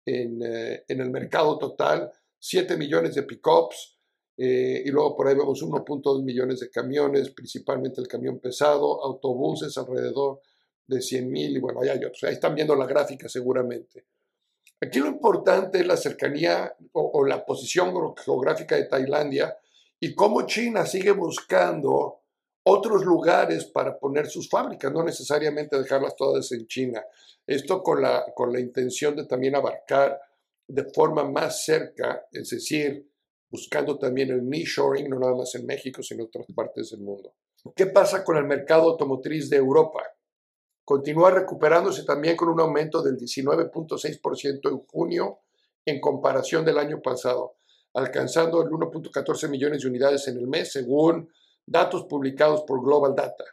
en, 0.07 0.43
en 0.43 1.01
el 1.01 1.11
mercado 1.11 1.59
total, 1.59 2.11
7 2.39 2.77
millones 2.77 3.15
de 3.15 3.23
pickups, 3.23 3.99
y 4.37 4.91
luego 4.91 5.17
por 5.17 5.29
ahí 5.29 5.35
vemos 5.35 5.63
1.2 5.63 6.25
millones 6.25 6.61
de 6.61 6.69
camiones, 6.69 7.31
principalmente 7.31 8.01
el 8.01 8.09
camión 8.09 8.39
pesado, 8.39 9.03
autobuses 9.03 9.79
alrededor 9.79 10.41
de 10.87 11.01
100 11.01 11.31
mil, 11.31 11.57
y 11.57 11.61
bueno, 11.61 11.81
hay 11.81 12.05
otros. 12.05 12.25
Ahí 12.25 12.35
están 12.35 12.55
viendo 12.55 12.75
la 12.75 12.87
gráfica 12.87 13.29
seguramente. 13.29 14.05
Aquí 14.81 14.99
lo 14.99 15.07
importante 15.07 15.81
es 15.81 15.87
la 15.87 15.97
cercanía 15.97 16.75
o, 16.93 17.25
la 17.25 17.45
posición 17.45 17.95
geográfica 18.17 18.77
de 18.77 18.85
Tailandia 18.85 19.57
y 19.99 20.15
cómo 20.15 20.43
China 20.43 20.85
sigue 20.85 21.13
buscando 21.13 22.24
otros 22.65 23.05
lugares 23.05 23.67
para 23.67 23.99
poner 23.99 24.27
sus 24.27 24.49
fábricas, 24.49 24.93
no 24.93 25.05
necesariamente 25.05 25.79
dejarlas 25.79 26.17
todas 26.17 26.51
en 26.53 26.67
China. 26.67 27.05
Esto 27.47 27.83
con 27.83 28.03
la, 28.03 28.25
con 28.35 28.53
la 28.53 28.61
intención 28.61 29.15
de 29.17 29.27
también 29.27 29.55
abarcar 29.55 30.19
de 30.67 30.85
forma 30.93 31.25
más 31.25 31.65
cerca, 31.65 32.27
es 32.33 32.51
decir, 32.51 33.09
buscando 33.51 33.99
también 33.99 34.31
el 34.31 34.49
nearshoring, 34.49 35.09
no 35.09 35.19
nada 35.19 35.35
más 35.35 35.55
en 35.55 35.67
México, 35.67 36.03
sino 36.03 36.23
en 36.23 36.29
otras 36.29 36.47
partes 36.55 36.91
del 36.91 37.01
mundo. 37.01 37.35
¿Qué 37.77 37.87
pasa 37.87 38.25
con 38.25 38.37
el 38.37 38.45
mercado 38.45 38.91
automotriz 38.91 39.49
de 39.51 39.57
Europa? 39.57 40.03
continúa 40.85 41.31
recuperándose 41.31 42.05
también 42.05 42.37
con 42.37 42.49
un 42.49 42.61
aumento 42.61 43.03
del 43.03 43.17
19.6% 43.17 44.71
en 44.71 44.79
junio 44.87 45.41
en 45.87 46.01
comparación 46.01 46.65
del 46.65 46.79
año 46.79 47.01
pasado, 47.01 47.57
alcanzando 47.95 48.63
el 48.63 48.69
1.14 48.69 49.49
millones 49.49 49.83
de 49.83 49.89
unidades 49.89 50.29
en 50.29 50.39
el 50.39 50.47
mes, 50.47 50.73
según 50.73 51.31
datos 51.67 52.05
publicados 52.05 52.63
por 52.67 52.83
Global 52.83 53.15
Data. 53.15 53.45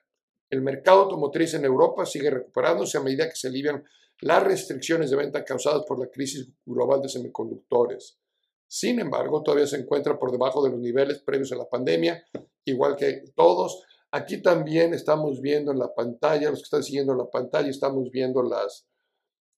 El 0.50 0.62
mercado 0.62 1.04
automotriz 1.04 1.54
en 1.54 1.66
Europa 1.66 2.06
sigue 2.06 2.30
recuperándose 2.30 2.98
a 2.98 3.02
medida 3.02 3.30
que 3.30 3.36
se 3.36 3.48
alivian 3.48 3.84
las 4.22 4.44
restricciones 4.44 5.10
de 5.10 5.18
venta 5.18 5.44
causadas 5.44 5.84
por 5.88 6.00
la 6.00 6.08
crisis 6.08 6.50
global 6.66 7.02
de 7.02 7.10
semiconductores. 7.10 8.20
Sin 8.68 9.00
embargo, 9.00 9.42
todavía 9.44 9.68
se 9.68 9.78
encuentra 9.78 10.18
por 10.20 10.32
debajo 10.32 10.64
de 10.64 10.72
los 10.72 10.80
niveles 10.80 11.22
previos 11.24 11.52
a 11.52 11.56
la 11.56 11.68
pandemia, 11.68 12.24
igual 12.66 12.96
que 12.96 13.24
todos, 13.36 13.84
Aquí 14.14 14.42
también 14.42 14.94
estamos 14.94 15.40
viendo 15.40 15.72
en 15.72 15.80
la 15.80 15.94
pantalla, 15.94 16.50
los 16.50 16.60
que 16.60 16.66
están 16.66 16.84
siguiendo 16.84 17.16
la 17.16 17.30
pantalla, 17.30 17.70
estamos 17.70 18.12
viendo 18.12 18.44
las, 18.44 18.86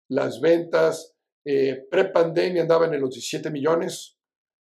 las 0.09 0.39
ventas. 0.41 1.15
Eh, 1.43 1.87
Pre-pandemia 1.89 2.61
andaban 2.61 2.93
en 2.93 3.01
los 3.01 3.09
17 3.09 3.49
millones, 3.49 4.12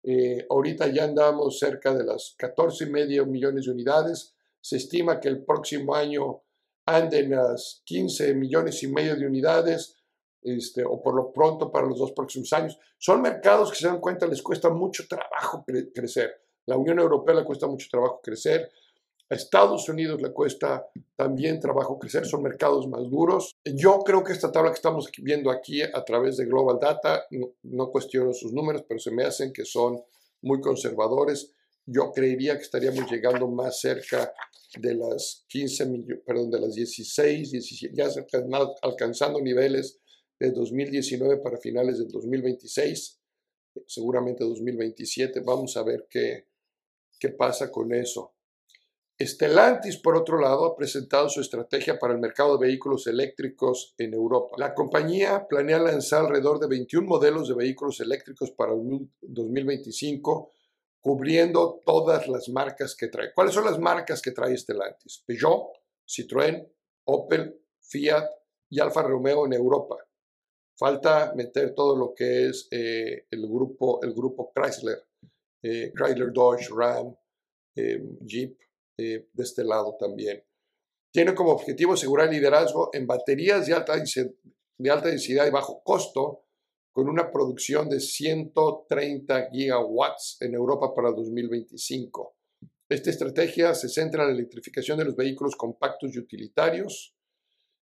eh, 0.08 0.46
ahorita 0.48 0.86
ya 0.86 1.02
andamos 1.02 1.58
cerca 1.58 1.92
de 1.92 2.04
las 2.04 2.36
14 2.38 2.84
y 2.84 2.90
medio 2.90 3.26
millones 3.26 3.64
de 3.64 3.72
unidades. 3.72 4.36
Se 4.60 4.76
estima 4.76 5.18
que 5.18 5.26
el 5.26 5.44
próximo 5.44 5.96
año 5.96 6.42
anden 6.86 7.30
las 7.32 7.82
15 7.84 8.34
millones 8.34 8.84
y 8.84 8.86
medio 8.86 9.16
de 9.16 9.26
unidades, 9.26 9.96
este, 10.42 10.84
o 10.84 11.02
por 11.02 11.16
lo 11.16 11.32
pronto 11.32 11.72
para 11.72 11.88
los 11.88 11.98
dos 11.98 12.12
próximos 12.12 12.52
años. 12.52 12.78
Son 12.98 13.20
mercados 13.20 13.72
que 13.72 13.78
se 13.78 13.88
dan 13.88 14.00
cuenta 14.00 14.28
les 14.28 14.42
cuesta 14.42 14.70
mucho 14.70 15.08
trabajo 15.08 15.64
crecer. 15.92 16.40
La 16.66 16.76
Unión 16.76 17.00
Europea 17.00 17.34
le 17.34 17.44
cuesta 17.44 17.66
mucho 17.66 17.88
trabajo 17.90 18.20
crecer. 18.22 18.70
A 19.28 19.34
Estados 19.34 19.88
Unidos 19.88 20.22
le 20.22 20.32
cuesta 20.32 20.88
también 21.16 21.58
trabajo 21.58 21.98
crecer, 21.98 22.26
son 22.26 22.44
mercados 22.44 22.86
más 22.86 23.10
duros. 23.10 23.56
Yo 23.64 23.98
creo 24.04 24.22
que 24.22 24.32
esta 24.32 24.52
tabla 24.52 24.70
que 24.70 24.76
estamos 24.76 25.10
viendo 25.20 25.50
aquí 25.50 25.82
a 25.82 26.04
través 26.04 26.36
de 26.36 26.44
Global 26.44 26.78
Data, 26.80 27.26
no, 27.62 27.90
cuestiono 27.90 28.32
sus 28.32 28.52
números, 28.52 28.84
pero 28.88 29.00
se 29.00 29.10
me 29.10 29.24
hacen 29.24 29.52
que 29.52 29.64
son 29.64 30.00
muy 30.42 30.60
conservadores. 30.60 31.52
Yo 31.86 32.12
creería 32.12 32.56
que 32.56 32.62
estaríamos 32.62 33.10
llegando 33.10 33.48
más 33.48 33.80
cerca 33.80 34.32
de 34.78 34.94
las 34.94 35.44
15 35.48 35.86
millones, 35.86 36.22
perdón, 36.24 36.50
de 36.52 36.60
las 36.60 36.74
16, 36.74 37.50
17, 37.50 37.94
ya 37.96 38.06
alcanzando 38.82 39.40
niveles 39.40 39.98
de 40.38 40.52
2019 40.52 41.38
para 41.38 41.58
finales 41.58 41.98
del 41.98 42.12
2026, 42.12 43.18
seguramente 43.86 44.44
2027. 44.44 45.40
Vamos 45.40 45.76
a 45.76 45.82
ver 45.82 46.06
qué, 46.08 46.46
qué 47.18 47.30
pasa 47.30 47.72
con 47.72 47.92
eso. 47.92 48.35
Stellantis, 49.18 49.96
por 49.96 50.14
otro 50.14 50.38
lado, 50.38 50.66
ha 50.66 50.76
presentado 50.76 51.30
su 51.30 51.40
estrategia 51.40 51.98
para 51.98 52.12
el 52.12 52.20
mercado 52.20 52.58
de 52.58 52.66
vehículos 52.66 53.06
eléctricos 53.06 53.94
en 53.96 54.12
Europa. 54.12 54.56
La 54.58 54.74
compañía 54.74 55.46
planea 55.48 55.78
lanzar 55.78 56.26
alrededor 56.26 56.60
de 56.60 56.66
21 56.66 57.06
modelos 57.06 57.48
de 57.48 57.54
vehículos 57.54 58.00
eléctricos 58.00 58.50
para 58.50 58.74
el 58.74 59.08
2025, 59.22 60.52
cubriendo 61.00 61.82
todas 61.86 62.28
las 62.28 62.50
marcas 62.50 62.94
que 62.94 63.08
trae. 63.08 63.32
¿Cuáles 63.34 63.54
son 63.54 63.64
las 63.64 63.78
marcas 63.78 64.20
que 64.20 64.32
trae 64.32 64.56
Stellantis? 64.56 65.24
Peugeot, 65.26 65.72
Citroën, 66.06 66.68
Opel, 67.04 67.58
Fiat 67.80 68.28
y 68.68 68.80
Alfa 68.80 69.02
Romeo 69.02 69.46
en 69.46 69.54
Europa. 69.54 69.96
Falta 70.78 71.32
meter 71.34 71.74
todo 71.74 71.96
lo 71.96 72.12
que 72.14 72.48
es 72.48 72.68
eh, 72.70 73.26
el, 73.30 73.48
grupo, 73.48 74.02
el 74.02 74.12
grupo 74.12 74.52
Chrysler, 74.54 75.02
eh, 75.62 75.90
Chrysler 75.96 76.32
Dodge, 76.34 76.68
Ram, 76.68 77.16
eh, 77.76 78.02
Jeep, 78.20 78.58
eh, 78.98 79.28
de 79.32 79.42
este 79.42 79.64
lado 79.64 79.96
también. 79.98 80.42
Tiene 81.12 81.34
como 81.34 81.52
objetivo 81.52 81.94
asegurar 81.94 82.30
liderazgo 82.30 82.90
en 82.92 83.06
baterías 83.06 83.66
de 83.66 83.74
alta, 83.74 83.94
de 83.96 84.90
alta 84.90 85.08
densidad 85.08 85.46
y 85.46 85.50
bajo 85.50 85.82
costo, 85.82 86.44
con 86.92 87.08
una 87.10 87.30
producción 87.30 87.90
de 87.90 88.00
130 88.00 89.50
gigawatts 89.50 90.38
en 90.40 90.54
Europa 90.54 90.94
para 90.94 91.10
2025. 91.10 92.36
Esta 92.88 93.10
estrategia 93.10 93.74
se 93.74 93.88
centra 93.88 94.22
en 94.22 94.30
la 94.30 94.34
electrificación 94.34 94.96
de 94.96 95.04
los 95.04 95.14
vehículos 95.14 95.56
compactos 95.56 96.14
y 96.14 96.18
utilitarios. 96.18 97.14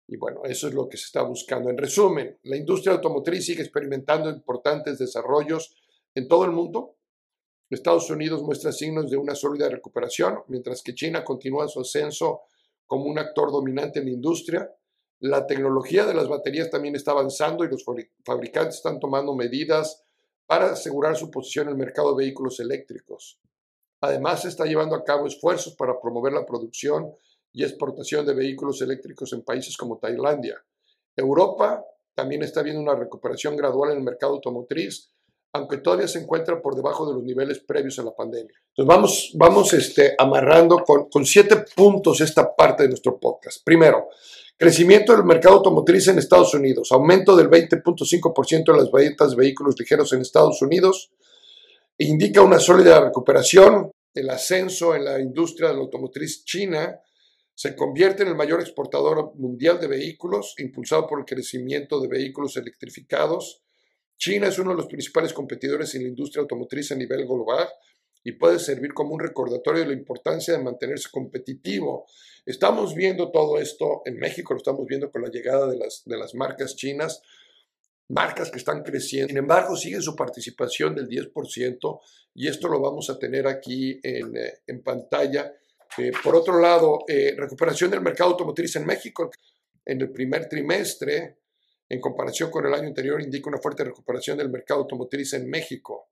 Y 0.06 0.16
bueno, 0.16 0.42
eso 0.44 0.68
es 0.68 0.74
lo 0.74 0.88
que 0.88 0.96
se 0.96 1.06
está 1.06 1.22
buscando. 1.22 1.70
En 1.70 1.78
resumen, 1.78 2.38
la 2.44 2.56
industria 2.56 2.94
automotriz 2.94 3.46
sigue 3.46 3.62
experimentando 3.62 4.30
importantes 4.30 4.98
desarrollos 4.98 5.74
en 6.14 6.28
todo 6.28 6.44
el 6.44 6.52
mundo, 6.52 6.98
Estados 7.70 8.10
Unidos 8.10 8.42
muestra 8.42 8.72
signos 8.72 9.08
de 9.08 9.16
una 9.16 9.36
sólida 9.36 9.68
recuperación, 9.68 10.40
mientras 10.48 10.82
que 10.82 10.94
China 10.94 11.24
continúa 11.24 11.68
su 11.68 11.80
ascenso 11.80 12.42
como 12.86 13.04
un 13.04 13.18
actor 13.18 13.52
dominante 13.52 14.00
en 14.00 14.06
la 14.06 14.10
industria. 14.10 14.68
La 15.20 15.46
tecnología 15.46 16.04
de 16.04 16.14
las 16.14 16.28
baterías 16.28 16.68
también 16.68 16.96
está 16.96 17.12
avanzando 17.12 17.64
y 17.64 17.68
los 17.68 17.84
fabricantes 18.24 18.76
están 18.76 18.98
tomando 18.98 19.36
medidas 19.36 20.02
para 20.46 20.72
asegurar 20.72 21.16
su 21.16 21.30
posición 21.30 21.68
en 21.68 21.74
el 21.74 21.78
mercado 21.78 22.10
de 22.16 22.24
vehículos 22.24 22.58
eléctricos. 22.58 23.38
Además, 24.00 24.42
se 24.42 24.48
está 24.48 24.64
llevando 24.64 24.96
a 24.96 25.04
cabo 25.04 25.28
esfuerzos 25.28 25.76
para 25.76 26.00
promover 26.00 26.32
la 26.32 26.44
producción 26.44 27.14
y 27.52 27.62
exportación 27.62 28.26
de 28.26 28.34
vehículos 28.34 28.82
eléctricos 28.82 29.32
en 29.32 29.42
países 29.42 29.76
como 29.76 29.98
Tailandia. 29.98 30.60
Europa 31.14 31.84
también 32.14 32.42
está 32.42 32.62
viendo 32.62 32.82
una 32.82 32.96
recuperación 32.96 33.56
gradual 33.56 33.92
en 33.92 33.98
el 33.98 34.04
mercado 34.04 34.34
automotriz 34.34 35.12
aunque 35.52 35.78
todavía 35.78 36.06
se 36.06 36.20
encuentra 36.20 36.60
por 36.60 36.76
debajo 36.76 37.06
de 37.06 37.14
los 37.14 37.24
niveles 37.24 37.60
previos 37.60 37.98
a 37.98 38.04
la 38.04 38.14
pandemia. 38.14 38.54
Entonces 38.68 38.86
vamos, 38.86 39.32
vamos 39.34 39.72
este, 39.72 40.14
amarrando 40.18 40.78
con, 40.78 41.08
con 41.08 41.26
siete 41.26 41.64
puntos 41.74 42.20
esta 42.20 42.54
parte 42.54 42.84
de 42.84 42.90
nuestro 42.90 43.18
podcast. 43.18 43.64
Primero, 43.64 44.08
crecimiento 44.56 45.12
del 45.12 45.24
mercado 45.24 45.56
automotriz 45.56 46.08
en 46.08 46.18
Estados 46.18 46.54
Unidos, 46.54 46.92
aumento 46.92 47.34
del 47.34 47.50
20.5% 47.50 48.72
de 48.72 48.78
las 48.78 48.92
ventas 48.92 49.30
de 49.30 49.36
vehículos 49.36 49.74
ligeros 49.78 50.12
en 50.12 50.20
Estados 50.20 50.62
Unidos, 50.62 51.10
indica 51.98 52.42
una 52.42 52.58
sólida 52.58 53.00
recuperación. 53.00 53.90
El 54.12 54.30
ascenso 54.30 54.94
en 54.94 55.04
la 55.04 55.20
industria 55.20 55.68
de 55.68 55.74
la 55.74 55.80
automotriz 55.80 56.44
china 56.44 57.00
se 57.54 57.76
convierte 57.76 58.22
en 58.22 58.30
el 58.30 58.36
mayor 58.36 58.60
exportador 58.60 59.32
mundial 59.36 59.78
de 59.78 59.86
vehículos, 59.86 60.54
impulsado 60.58 61.06
por 61.06 61.20
el 61.20 61.26
crecimiento 61.26 62.00
de 62.00 62.08
vehículos 62.08 62.56
electrificados. 62.56 63.62
China 64.20 64.48
es 64.48 64.58
uno 64.58 64.72
de 64.72 64.76
los 64.76 64.86
principales 64.86 65.32
competidores 65.32 65.94
en 65.94 66.02
la 66.02 66.10
industria 66.10 66.42
automotriz 66.42 66.92
a 66.92 66.94
nivel 66.94 67.24
global 67.24 67.66
y 68.22 68.32
puede 68.32 68.58
servir 68.58 68.92
como 68.92 69.14
un 69.14 69.20
recordatorio 69.20 69.80
de 69.80 69.88
la 69.88 69.94
importancia 69.94 70.52
de 70.52 70.62
mantenerse 70.62 71.08
competitivo. 71.10 72.06
Estamos 72.44 72.94
viendo 72.94 73.30
todo 73.30 73.58
esto 73.58 74.02
en 74.04 74.18
México, 74.18 74.52
lo 74.52 74.58
estamos 74.58 74.86
viendo 74.86 75.10
con 75.10 75.22
la 75.22 75.30
llegada 75.30 75.66
de 75.66 75.78
las, 75.78 76.02
de 76.04 76.18
las 76.18 76.34
marcas 76.34 76.76
chinas, 76.76 77.22
marcas 78.10 78.50
que 78.50 78.58
están 78.58 78.82
creciendo. 78.82 79.28
Sin 79.28 79.38
embargo, 79.38 79.74
sigue 79.74 80.02
su 80.02 80.14
participación 80.14 80.94
del 80.94 81.08
10% 81.08 82.00
y 82.34 82.48
esto 82.48 82.68
lo 82.68 82.78
vamos 82.78 83.08
a 83.08 83.18
tener 83.18 83.46
aquí 83.46 83.98
en, 84.02 84.36
eh, 84.36 84.58
en 84.66 84.82
pantalla. 84.82 85.50
Eh, 85.96 86.12
por 86.22 86.36
otro 86.36 86.60
lado, 86.60 87.04
eh, 87.08 87.34
recuperación 87.38 87.90
del 87.90 88.02
mercado 88.02 88.32
automotriz 88.32 88.76
en 88.76 88.84
México 88.84 89.30
en 89.82 90.02
el 90.02 90.10
primer 90.10 90.46
trimestre, 90.46 91.39
en 91.90 92.00
comparación 92.00 92.50
con 92.50 92.64
el 92.64 92.72
año 92.72 92.86
anterior, 92.86 93.20
indica 93.20 93.50
una 93.50 93.58
fuerte 93.58 93.84
recuperación 93.84 94.38
del 94.38 94.48
mercado 94.48 94.80
automotriz 94.80 95.34
en 95.34 95.50
México. 95.50 96.08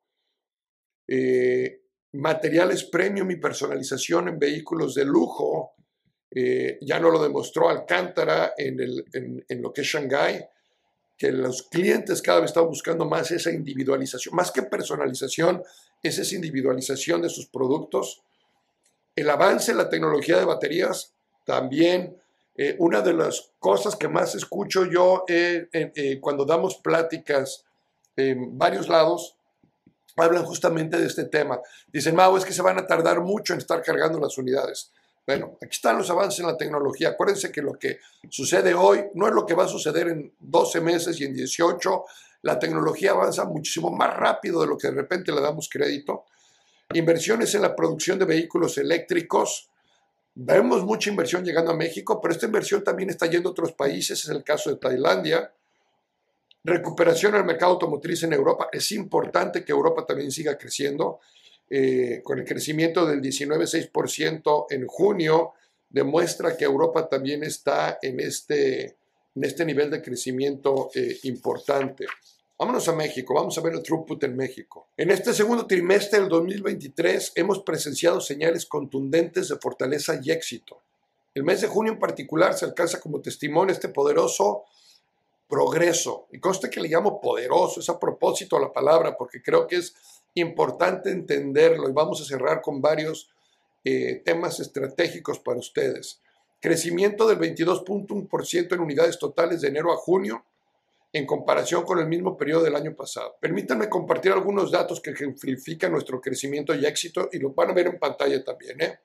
materiales 2.13 2.85
premium 2.85 3.31
y 3.31 3.37
personalización 3.37 4.29
en 4.29 4.39
vehículos 4.39 4.95
de 4.95 5.05
lujo, 5.05 5.75
ya 6.81 6.99
no 6.99 7.11
lo 7.11 7.23
demostró 7.23 7.69
Alcántara 7.71 8.53
en, 8.57 8.81
el, 8.81 9.05
en, 9.13 9.45
en 9.49 9.63
lo 9.63 9.73
que 9.73 9.83
es 9.83 9.87
Shanghái, 9.87 10.45
que 11.17 11.33
los 11.33 11.63
clientes 11.63 12.23
cada 12.23 12.41
vez 12.41 12.51
están 12.51 12.67
buscando 12.67 13.05
más 13.05 13.31
esa 13.31 13.51
individualización, 13.51 14.35
más 14.35 14.51
que 14.51 14.63
personalización, 14.63 15.63
es 16.03 16.19
esa 16.19 16.35
individualización 16.35 17.23
de 17.23 17.29
sus 17.29 17.47
productos. 17.47 18.23
El 19.17 19.31
avance 19.31 19.73
en 19.73 19.79
la 19.79 19.89
tecnología 19.89 20.39
de 20.39 20.45
baterías, 20.45 21.15
también 21.45 22.17
eh, 22.61 22.75
una 22.81 23.03
de 23.03 23.13
las 23.13 23.53
cosas 23.61 23.95
que 23.95 24.09
más 24.09 24.35
escucho 24.35 24.85
yo 24.85 25.25
eh, 25.29 25.69
eh, 25.73 26.19
cuando 26.21 26.45
damos 26.45 26.75
pláticas 26.75 27.65
en 28.17 28.59
varios 28.59 28.89
lados, 28.89 29.37
hablan 30.17 30.45
justamente 30.45 30.99
de 30.99 31.07
este 31.07 31.27
tema. 31.27 31.61
Dicen, 31.87 32.17
Mau, 32.17 32.37
es 32.37 32.45
que 32.45 32.53
se 32.53 32.61
van 32.61 32.77
a 32.77 32.85
tardar 32.85 33.21
mucho 33.21 33.53
en 33.53 33.61
estar 33.61 33.81
cargando 33.81 34.19
las 34.19 34.37
unidades. 34.39 34.91
Bueno, 35.25 35.57
aquí 35.63 35.77
están 35.77 35.99
los 35.99 36.11
avances 36.11 36.41
en 36.41 36.47
la 36.47 36.57
tecnología. 36.57 37.11
Acuérdense 37.11 37.53
que 37.53 37.63
lo 37.63 37.75
que 37.75 38.01
sucede 38.29 38.75
hoy 38.75 39.05
no 39.15 39.29
es 39.29 39.35
lo 39.35 39.47
que 39.47 39.55
va 39.55 39.67
a 39.67 39.69
suceder 39.69 40.09
en 40.09 40.33
12 40.41 40.81
meses 40.81 41.21
y 41.21 41.27
en 41.27 41.35
18. 41.35 42.05
La 42.43 42.59
tecnología 42.59 43.13
avanza 43.13 43.45
muchísimo 43.45 43.93
más 43.93 44.17
rápido 44.17 44.63
de 44.63 44.67
lo 44.67 44.77
que 44.77 44.89
de 44.89 44.95
repente 44.95 45.31
le 45.31 45.41
damos 45.41 45.69
crédito. 45.71 46.25
Inversiones 46.93 47.55
en 47.55 47.63
la 47.63 47.77
producción 47.77 48.19
de 48.19 48.25
vehículos 48.25 48.79
eléctricos. 48.79 49.68
Vemos 50.41 50.85
mucha 50.85 51.11
inversión 51.11 51.45
llegando 51.45 51.73
a 51.73 51.77
México, 51.77 52.21
pero 52.21 52.33
esta 52.33 52.47
inversión 52.47 52.85
también 52.85 53.11
está 53.11 53.27
yendo 53.27 53.49
a 53.49 53.53
otros 53.53 53.73
países. 53.73 54.23
Es 54.23 54.31
el 54.31 54.45
caso 54.45 54.71
de 54.71 54.77
Tailandia. 54.77 55.53
Recuperación 56.63 57.35
en 57.35 57.41
el 57.41 57.45
mercado 57.45 57.73
automotriz 57.73 58.23
en 58.23 58.35
Europa. 58.35 58.69
Es 58.71 58.93
importante 58.93 59.65
que 59.65 59.73
Europa 59.73 60.07
también 60.07 60.31
siga 60.31 60.57
creciendo. 60.57 61.19
Eh, 61.69 62.21
con 62.23 62.39
el 62.39 62.45
crecimiento 62.45 63.05
del 63.05 63.21
19,6% 63.21 64.67
en 64.71 64.87
junio, 64.87 65.55
demuestra 65.91 66.57
que 66.57 66.65
Europa 66.65 67.09
también 67.09 67.43
está 67.43 67.99
en 68.01 68.21
este, 68.21 68.97
en 69.35 69.43
este 69.43 69.65
nivel 69.65 69.91
de 69.91 70.01
crecimiento 70.01 70.91
eh, 70.95 71.19
importante. 71.25 72.07
Vámonos 72.59 72.89
a 72.89 72.93
México, 72.93 73.35
vamos 73.35 73.57
a 73.57 73.61
ver 73.61 73.75
el 73.75 73.85
throughput 73.85 74.25
en 74.25 74.37
México. 74.37 74.89
En 74.97 75.13
este 75.13 75.33
segundo 75.33 75.65
trimestre 75.65 76.19
del 76.19 76.29
2023 76.29 77.35
hemos 77.37 77.61
presenciado 77.61 78.21
señales 78.21 78.67
contundentes 78.67 79.49
de 79.49 79.59
fortaleza 79.59 80.19
y 80.21 80.33
éxito. 80.33 80.81
El 81.37 81.45
mes 81.45 81.61
de 81.61 81.69
junio 81.69 81.93
en 81.93 82.01
particular 82.01 82.55
se 82.55 82.65
alcanza 82.65 82.99
como 82.99 83.21
testimonio 83.21 83.73
este 83.73 83.91
poderoso 83.91 84.65
progreso. 85.49 86.27
Y 86.33 86.41
conste 86.41 86.69
que 86.69 86.81
le 86.81 86.89
llamo 86.89 87.21
poderoso, 87.21 87.79
es 87.79 87.89
a 87.91 88.01
propósito 88.01 88.59
la 88.59 88.73
palabra, 88.73 89.17
porque 89.17 89.41
creo 89.41 89.69
que 89.69 89.77
es 89.77 89.95
importante 90.35 91.13
entenderlo 91.13 91.89
y 91.89 91.93
vamos 91.93 92.21
a 92.21 92.25
cerrar 92.25 92.61
con 92.61 92.83
varios 92.83 93.31
eh, 93.85 94.21
temas 94.25 94.59
estratégicos 94.59 95.39
para 95.39 95.61
ustedes. 95.61 96.19
Crecimiento 96.61 97.29
del 97.29 97.39
22.1% 97.39 98.73
en 98.75 98.81
unidades 98.81 99.17
totales 99.17 99.61
de 99.61 99.69
enero 99.69 99.93
a 99.93 99.97
junio 99.97 100.43
en 101.13 101.27
comparación 101.27 101.85
con 101.85 101.99
el 101.99 102.07
mismo 102.07 102.37
periodo 102.37 102.65
del 102.65 102.77
año 102.77 102.95
pasado. 102.95 103.37
Permítanme 103.41 103.89
compartir 103.89 104.33
algunos 104.33 104.71
datos 104.71 105.01
que 105.01 105.11
ejemplifican 105.11 105.93
nuestro 105.93 106.21
crecimiento 106.21 106.75
y 106.75 106.85
éxito 106.85 107.29
y 107.33 107.39
lo 107.39 107.51
van 107.51 107.71
a 107.71 107.75
ver 107.75 107.87
en 107.87 107.99
pantalla 107.99 108.43
también. 108.45 108.81
¿eh? 108.81 108.99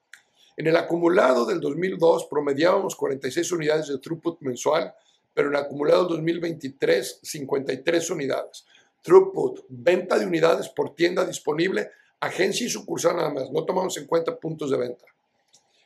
En 0.57 0.67
el 0.67 0.75
acumulado 0.75 1.45
del 1.45 1.59
2002 1.59 2.27
promediábamos 2.29 2.95
46 2.95 3.51
unidades 3.53 3.87
de 3.87 3.99
throughput 3.99 4.41
mensual, 4.41 4.93
pero 5.33 5.47
en 5.47 5.55
el 5.55 5.61
acumulado 5.61 6.03
del 6.03 6.17
2023 6.17 7.19
53 7.23 8.09
unidades 8.09 8.65
throughput, 9.03 9.65
venta 9.67 10.17
de 10.17 10.25
unidades 10.25 10.69
por 10.69 10.95
tienda 10.95 11.25
disponible, 11.25 11.91
agencia 12.21 12.65
y 12.65 12.69
sucursal 12.69 13.17
nada 13.17 13.29
más, 13.29 13.51
no 13.51 13.63
tomamos 13.65 13.95
en 13.97 14.07
cuenta 14.07 14.39
puntos 14.39 14.71
de 14.71 14.77
venta. 14.77 15.05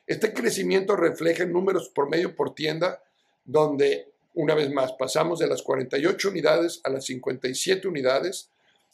Este 0.06 0.32
crecimiento 0.34 0.96
refleja 0.96 1.44
en 1.44 1.52
números 1.52 1.90
por 1.90 2.10
medio 2.10 2.34
por 2.36 2.54
tienda, 2.54 3.04
donde 3.44 4.14
una 4.38 4.56
vez 4.56 4.72
más 4.72 4.94
pasamos 4.94 5.40
de 5.40 5.48
las 5.48 5.62
48 5.62 6.30
unidades 6.30 6.80
a 6.84 6.90
las 6.90 7.06
57 7.06 7.88
unidades, 7.88 8.50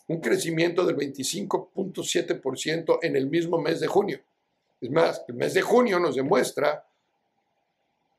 un 0.07 0.19
crecimiento 0.19 0.85
del 0.85 0.97
25.7% 0.97 2.99
en 3.01 3.15
el 3.15 3.27
mismo 3.27 3.61
mes 3.61 3.79
de 3.79 3.87
junio. 3.87 4.19
Es 4.81 4.89
más, 4.89 5.23
el 5.27 5.35
mes 5.35 5.53
de 5.53 5.61
junio 5.61 5.99
nos 5.99 6.15
demuestra, 6.15 6.85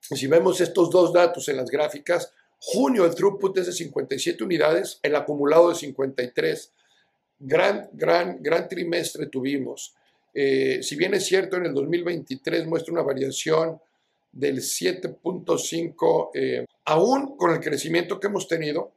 si 0.00 0.26
vemos 0.26 0.60
estos 0.60 0.90
dos 0.90 1.12
datos 1.12 1.48
en 1.48 1.56
las 1.56 1.70
gráficas, 1.70 2.32
Junio 2.66 3.04
el 3.04 3.14
throughput 3.14 3.58
es 3.58 3.66
de 3.66 3.72
57 3.72 4.42
unidades, 4.42 4.98
el 5.02 5.14
acumulado 5.16 5.68
de 5.68 5.74
53. 5.74 6.72
Gran, 7.40 7.90
gran, 7.92 8.42
gran 8.42 8.68
trimestre 8.68 9.26
tuvimos. 9.26 9.94
Eh, 10.32 10.82
si 10.82 10.96
bien 10.96 11.12
es 11.12 11.26
cierto, 11.26 11.58
en 11.58 11.66
el 11.66 11.74
2023 11.74 12.66
muestra 12.66 12.94
una 12.94 13.02
variación 13.02 13.78
del 14.34 14.58
7.5, 14.58 16.30
eh, 16.34 16.66
aún 16.84 17.36
con 17.36 17.52
el 17.52 17.60
crecimiento 17.60 18.18
que 18.18 18.26
hemos 18.26 18.48
tenido 18.48 18.90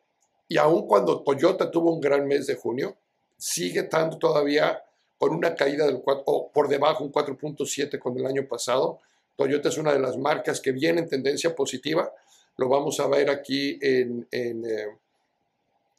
y 0.49 0.57
aún 0.57 0.87
cuando 0.87 1.21
Toyota 1.21 1.69
tuvo 1.69 1.93
un 1.93 2.01
gran 2.01 2.27
mes 2.27 2.47
de 2.47 2.55
junio, 2.55 2.95
sigue 3.37 3.81
estando 3.81 4.17
todavía 4.17 4.83
con 5.17 5.33
una 5.33 5.55
caída 5.55 5.85
del 5.85 6.01
4, 6.01 6.23
o 6.25 6.51
por 6.51 6.67
debajo 6.67 7.03
un 7.03 7.11
4.7 7.11 7.99
con 7.99 8.17
el 8.17 8.25
año 8.25 8.47
pasado. 8.47 8.99
Toyota 9.35 9.69
es 9.69 9.77
una 9.77 9.93
de 9.93 9.99
las 9.99 10.17
marcas 10.17 10.59
que 10.59 10.71
viene 10.71 11.01
en 11.01 11.09
tendencia 11.09 11.55
positiva, 11.55 12.11
lo 12.57 12.69
vamos 12.69 12.99
a 12.99 13.07
ver 13.07 13.29
aquí 13.29 13.77
en, 13.81 14.27
en, 14.31 14.65
eh, 14.65 14.87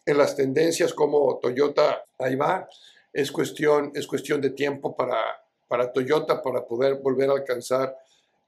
en 0.07 0.19
las 0.19 0.35
tendencias 0.35 0.93
como 0.93 1.39
Toyota, 1.41 2.05
ahí 2.19 2.35
va, 2.35 2.69
es 3.13 3.31
cuestión, 3.31 3.93
es 3.95 4.07
cuestión 4.07 4.41
de 4.41 4.51
tiempo 4.51 4.97
para, 4.97 5.21
para 5.69 5.93
Toyota 5.93 6.43
para 6.43 6.65
poder 6.65 6.97
volver 6.97 7.31
a 7.31 7.35
alcanzar 7.35 7.97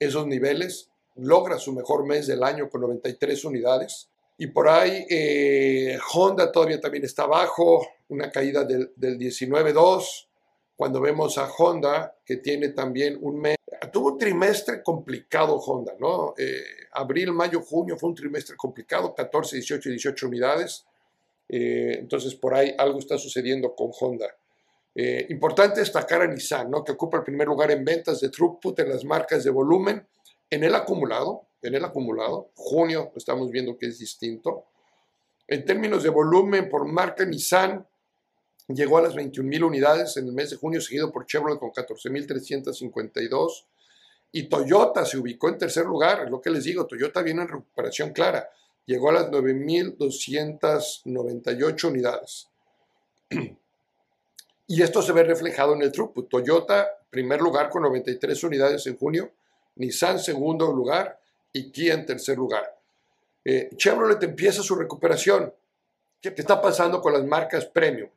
esos 0.01 0.27
niveles. 0.27 0.91
Logra 1.15 1.59
su 1.59 1.73
mejor 1.73 2.05
mes 2.05 2.27
del 2.27 2.43
año 2.43 2.69
con 2.69 2.81
93 2.81 3.45
unidades. 3.45 4.09
Y 4.39 4.49
por 4.49 4.69
ahí 4.69 5.07
eh, 5.09 5.99
Honda 6.15 6.51
todavía 6.51 6.81
también 6.81 7.05
está 7.05 7.25
abajo, 7.25 7.87
una 8.09 8.33
caída 8.33 8.65
del, 8.65 8.91
del 8.97 9.19
19.2. 9.19 10.27
Cuando 10.75 11.01
vemos 11.01 11.39
a 11.39 11.49
Honda, 11.49 12.17
que 12.25 12.39
tiene 12.39 12.71
también 12.71 13.19
un 13.21 13.39
mes 13.39 13.57
tuvo 13.91 14.13
un 14.13 14.19
trimestre 14.19 14.83
complicado 14.83 15.57
Honda, 15.57 15.95
¿no? 15.99 16.35
Eh, 16.37 16.63
abril, 16.93 17.33
mayo, 17.33 17.61
junio 17.61 17.97
fue 17.97 18.11
un 18.11 18.15
trimestre 18.15 18.57
complicado, 18.57 19.15
14, 19.15 19.57
18 19.57 19.89
y 19.89 19.93
18 19.93 20.27
unidades. 20.27 20.87
Eh, 21.49 21.97
entonces, 21.99 22.35
por 22.35 22.55
ahí 22.55 22.75
algo 22.79 22.99
está 22.99 23.19
sucediendo 23.19 23.75
con 23.75 23.91
Honda. 23.99 24.27
Eh, 24.95 25.27
importante 25.31 25.81
destacar 25.81 26.23
a 26.23 26.27
Nissan, 26.27 26.71
¿no? 26.71 26.83
que 26.83 26.93
ocupa 26.93 27.19
el 27.19 27.25
primer 27.25 27.47
lugar 27.47 27.71
en 27.71 27.85
ventas 27.85 28.21
de 28.21 28.29
throughput 28.29 28.79
en 28.81 28.89
las 28.89 29.05
marcas 29.05 29.45
de 29.45 29.51
volumen. 29.51 30.07
En 30.51 30.65
el 30.65 30.75
acumulado, 30.75 31.47
en 31.63 31.75
el 31.75 31.85
acumulado, 31.85 32.51
junio 32.55 33.13
estamos 33.15 33.51
viendo 33.51 33.79
que 33.79 33.87
es 33.87 33.99
distinto. 33.99 34.65
En 35.47 35.65
términos 35.65 36.03
de 36.03 36.09
volumen 36.09 36.69
por 36.69 36.87
marca 36.87 37.25
Nissan, 37.25 37.87
llegó 38.69 38.99
a 38.99 39.03
las 39.03 39.15
21.000 39.15 39.65
unidades 39.65 40.17
en 40.17 40.27
el 40.27 40.33
mes 40.33 40.51
de 40.51 40.57
junio, 40.57 40.81
seguido 40.81 41.13
por 41.13 41.27
Chevrolet 41.27 41.59
con 41.59 41.71
14.352. 41.71 43.67
Y 44.33 44.49
Toyota 44.49 45.05
se 45.05 45.19
ubicó 45.19 45.49
en 45.49 45.59
tercer 45.59 45.87
lugar, 45.87 46.23
es 46.25 46.31
lo 46.31 46.41
que 46.41 46.51
les 46.51 46.63
digo, 46.65 46.87
Toyota 46.87 47.23
viene 47.23 47.43
en 47.43 47.49
recuperación 47.49 48.13
clara, 48.13 48.49
llegó 48.87 49.11
a 49.11 49.15
las 49.15 49.29
9.298 49.31 51.89
unidades. 51.89 52.49
Y 54.71 54.83
esto 54.83 55.03
se 55.03 55.11
ve 55.11 55.25
reflejado 55.25 55.75
en 55.75 55.83
el 55.83 55.91
throughput. 55.91 56.29
Toyota, 56.29 56.89
primer 57.11 57.41
lugar 57.41 57.69
con 57.71 57.83
93 57.83 58.45
unidades 58.45 58.87
en 58.87 58.97
junio, 58.97 59.33
Nissan 59.75 60.21
segundo 60.21 60.73
lugar 60.73 61.19
y 61.53 61.73
Kia 61.73 61.95
en 61.95 62.07
tercer 62.07 62.39
lugar. 62.39 62.79
Eh, 63.45 63.71
Chevrolet 63.75 64.23
empieza 64.23 64.63
su 64.63 64.77
recuperación. 64.77 65.53
¿Qué 66.21 66.33
está 66.37 66.63
pasando 66.63 67.01
con 67.01 67.13
las 67.13 67.25
marcas 67.25 67.67
premium? 67.67 68.11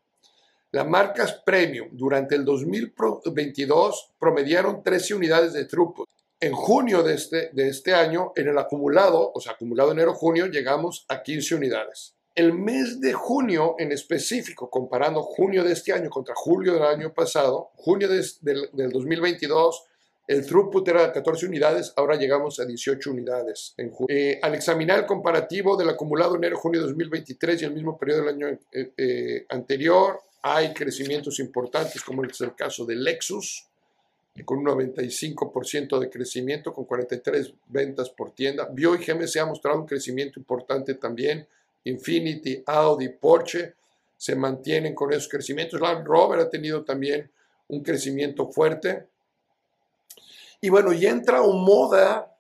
Las 0.70 0.88
marcas 0.88 1.42
premium 1.44 1.88
durante 1.92 2.36
el 2.36 2.46
2022 2.46 4.12
promediaron 4.20 4.84
13 4.84 5.16
unidades 5.16 5.54
de 5.54 5.66
throughput. 5.66 6.08
En 6.40 6.54
junio 6.54 7.02
de 7.02 7.16
este, 7.16 7.50
de 7.52 7.70
este 7.70 7.96
año, 7.96 8.32
en 8.36 8.50
el 8.50 8.60
acumulado, 8.60 9.32
o 9.34 9.42
sea, 9.42 9.54
acumulado 9.54 9.92
enero-junio, 9.92 10.46
llegamos 10.46 11.08
a 11.10 11.24
15 11.24 11.56
unidades. 11.56 12.14
El 12.36 12.54
mes 12.54 13.00
de 13.00 13.14
junio 13.14 13.76
en 13.78 13.92
específico, 13.92 14.70
comparando 14.70 15.22
junio 15.22 15.64
de 15.64 15.74
este 15.74 15.94
año 15.94 16.10
contra 16.10 16.34
julio 16.36 16.74
del 16.74 16.84
año 16.84 17.14
pasado, 17.14 17.72
junio 17.76 18.08
del, 18.10 18.26
del 18.74 18.92
2022, 18.92 19.88
el 20.26 20.46
throughput 20.46 20.88
era 20.88 21.08
de 21.08 21.12
14 21.12 21.48
unidades, 21.48 21.92
ahora 21.98 22.16
llegamos 22.16 22.60
a 22.60 22.66
18 22.66 23.12
unidades. 23.12 23.74
En 23.78 23.92
eh, 24.08 24.40
al 24.42 24.56
examinar 24.56 25.00
el 25.00 25.06
comparativo 25.06 25.76
del 25.76 25.90
acumulado 25.90 26.38
enero-junio 26.38 26.80
de 26.80 26.88
2023 26.88 27.62
y 27.62 27.66
el 27.66 27.74
mismo 27.74 27.98
periodo 27.98 28.22
del 28.22 28.30
año 28.30 28.48
eh, 28.48 28.92
eh, 28.96 29.46
anterior, 29.50 30.22
hay 30.42 30.74
crecimientos 30.74 31.40
importantes, 31.40 32.02
como 32.04 32.24
es 32.24 32.40
el 32.40 32.56
caso 32.56 32.86
de 32.86 32.96
Lexus, 32.96 33.68
con 34.46 34.60
un 34.60 34.66
95% 34.66 36.00
de 36.00 36.10
crecimiento, 36.10 36.74
con 36.74 36.86
43 36.86 37.54
ventas 37.68 38.10
por 38.10 38.32
tienda. 38.32 38.68
Bio 38.72 38.96
y 38.96 39.00
GMC 39.00 39.38
ha 39.38 39.46
mostrado 39.46 39.80
un 39.80 39.86
crecimiento 39.86 40.40
importante 40.40 40.96
también. 40.96 41.48
Infinity, 41.86 42.64
Audi, 42.66 43.10
Porsche 43.10 43.76
se 44.18 44.36
mantienen 44.36 44.96
con 44.96 45.12
esos 45.12 45.28
crecimientos. 45.28 45.82
Land 45.82 46.06
Rover 46.06 46.40
ha 46.40 46.50
tenido 46.50 46.84
también 46.84 47.30
un 47.68 47.84
crecimiento 47.84 48.50
fuerte. 48.52 49.08
Y 50.62 50.70
bueno, 50.70 50.94
y 50.94 51.06
entra 51.06 51.42
un 51.42 51.64
moda, 51.64 52.38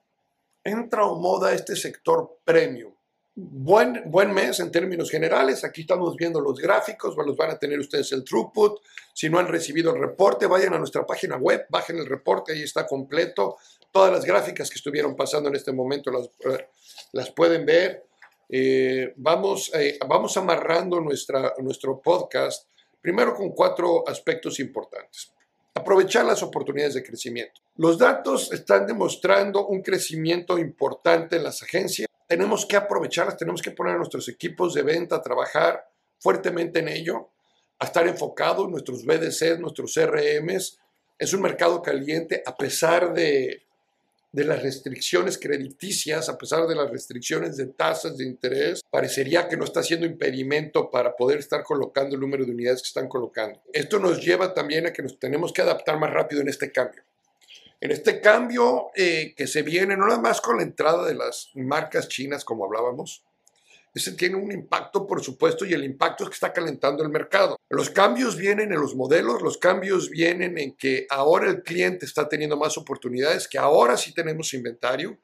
entra 0.63 1.06
moda 1.08 1.53
este 1.53 1.75
sector 1.75 2.38
premium. 2.45 2.93
Buen, 3.36 4.03
buen 4.06 4.32
mes 4.32 4.60
en 4.60 4.71
términos 4.71 5.10
generales. 5.10 5.63
Aquí 5.65 5.82
estamos 5.82 6.15
viendo 6.15 6.39
los 6.39 6.58
gráficos, 6.60 7.17
los 7.17 7.36
van 7.36 7.51
a 7.51 7.60
tener 7.60 7.79
ustedes 7.79 8.12
el 8.13 8.23
throughput. 8.23 8.79
Si 9.13 9.27
no 9.27 9.39
han 9.39 9.47
recibido 9.47 9.93
el 9.93 9.99
reporte, 9.99 10.45
vayan 10.45 10.73
a 10.75 10.77
nuestra 10.77 11.06
página 11.06 11.36
web, 11.36 11.65
bajen 11.67 11.97
el 11.97 12.06
reporte, 12.06 12.53
ahí 12.53 12.63
está 12.63 12.86
completo. 12.86 13.58
Todas 13.91 14.12
las 14.12 14.23
gráficas 14.23 14.69
que 14.69 14.75
estuvieron 14.75 15.15
pasando 15.15 15.49
en 15.49 15.56
este 15.56 15.73
momento 15.73 16.12
las, 16.12 16.29
las 17.12 17.32
pueden 17.32 17.65
ver. 17.65 18.06
Eh, 18.56 19.16
vamos, 19.16 19.72
eh, 19.74 19.98
vamos 20.08 20.38
amarrando 20.38 21.02
nuestra, 21.02 21.56
nuestro 21.58 22.00
podcast 22.00 22.70
primero 23.02 23.34
con 23.34 23.50
cuatro 23.50 24.08
aspectos 24.08 24.60
importantes. 24.60 25.34
Aprovechar 25.74 26.24
las 26.24 26.44
oportunidades 26.44 26.94
de 26.94 27.02
crecimiento. 27.02 27.62
Los 27.78 27.98
datos 27.98 28.54
están 28.54 28.86
demostrando 28.86 29.66
un 29.66 29.82
crecimiento 29.82 30.60
importante 30.60 31.38
en 31.38 31.44
las 31.46 31.63
agencias. 31.63 32.08
Tenemos 32.28 32.68
que 32.68 32.76
aprovecharlas, 32.76 33.38
tenemos 33.38 33.60
que 33.60 33.72
poner 33.72 33.96
a 33.96 33.98
nuestros 33.98 34.30
equipos 34.30 34.76
de 34.76 34.84
venta 34.84 35.16
a 35.16 35.22
trabajar 35.24 35.89
fuertemente 36.20 36.78
en 36.78 36.89
ello, 36.89 37.30
a 37.80 37.86
estar 37.86 38.08
enfocados, 38.08 38.70
nuestros 38.70 39.04
BDCs, 39.04 39.60
nuestros 39.60 39.96
CRMs. 39.96 40.78
Es 41.18 41.34
un 41.34 41.42
mercado 41.42 41.82
caliente 41.82 42.44
a 42.46 42.56
pesar 42.56 43.16
de 43.16 43.63
de 44.34 44.43
las 44.43 44.63
restricciones 44.63 45.38
crediticias, 45.38 46.28
a 46.28 46.38
pesar 46.38 46.65
de 46.67 46.76
las 46.76 46.89
restricciones 46.89 47.56
de 47.56 47.67
tasas 47.67 48.17
de 48.17 48.26
interés, 48.26 48.82
parecería 48.89 49.48
que 49.48 49.56
no 49.56 49.63
está 49.63 49.84
siendo 49.84 50.08
impedimento 50.08 50.89
para 50.89 51.15
poder 51.15 51.38
estar 51.38 51.63
colocando 51.63 52.15
el 52.15 52.22
número 52.22 52.43
de 52.43 52.52
unidades 52.52 52.82
que 52.82 52.88
están 52.88 53.08
colocando. 53.08 53.62
Esto 53.72 54.00
nos 54.00 54.26
lleva 54.26 54.56
también 54.56 54.88
a 54.88 54.91
que 54.91 55.04
nos 55.04 55.19
tenemos 55.19 55.54
que 55.54 55.62
adaptar 55.62 56.00
más 56.00 56.12
rápido 56.12 56.41
en 56.41 56.50
este 56.50 56.72
cambio. 56.72 57.04
En 57.80 57.91
este 57.91 58.22
cambio 58.22 58.89
eh, 58.96 59.36
que 59.38 59.46
se 59.46 59.62
viene, 59.62 59.96
no 59.96 60.08
nada 60.08 60.19
más 60.19 60.41
con 60.41 60.58
la 60.58 60.63
entrada 60.63 61.06
de 61.06 61.13
las 61.13 61.52
marcas 61.54 62.08
chinas, 62.08 62.43
como 62.43 62.65
hablábamos, 62.65 63.24
ese 63.93 64.13
tiene 64.13 64.36
un 64.36 64.51
impacto, 64.51 65.06
por 65.06 65.23
supuesto, 65.23 65.65
y 65.65 65.73
el 65.73 65.84
impacto 65.84 66.23
es 66.23 66.32
que 66.32 66.34
está 66.34 66.51
calentando 66.51 67.03
el 67.03 67.10
mercado. 67.10 67.58
Los 67.69 67.91
cambios 67.91 68.36
vienen 68.36 68.71
en 68.71 68.79
los 68.79 68.95
modelos, 68.95 69.43
los 69.43 69.60
cambios 69.60 70.10
vienen 70.10 70.58
en 70.58 70.75
que 70.75 71.06
ahora 71.12 71.49
el 71.49 71.62
cliente 71.62 72.06
está 72.06 72.27
teniendo 72.27 72.58
más 72.58 72.77
oportunidades, 72.77 73.47
que 73.47 73.60
ahora 73.60 73.95
sí 73.95 74.12
tenemos 74.12 74.53
inventario, 74.56 75.19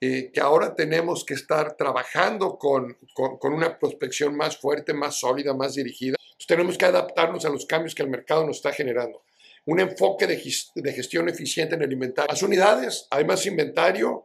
eh, 0.00 0.30
que 0.32 0.40
ahora 0.40 0.76
tenemos 0.76 1.24
que 1.24 1.34
estar 1.34 1.76
trabajando 1.76 2.56
con, 2.56 2.96
con, 3.14 3.52
una 3.52 3.76
prospección 3.76 4.36
más 4.36 4.56
fuerte, 4.56 4.94
más 4.94 5.18
sólida, 5.18 5.54
más 5.54 5.74
dirigida. 5.74 6.16
tenemos 6.46 6.78
que 6.78 6.84
adaptarnos 6.84 7.44
a 7.44 7.50
los 7.50 7.66
cambios 7.66 7.96
que 7.96 8.04
el 8.04 8.10
mercado 8.10 8.46
nos 8.46 8.58
está 8.58 8.72
generando. 8.72 9.24
Un 9.66 9.80
enfoque 9.80 10.28
de, 10.28 10.40
de 10.76 10.92
gestión 10.92 11.28
eficiente 11.28 11.74
en 11.74 11.82
el 11.82 11.92
inventario. 11.92 12.32
Más 12.32 12.42
unidades, 12.42 13.08
hay 13.10 13.24
más 13.24 13.44
inventario, 13.44 14.24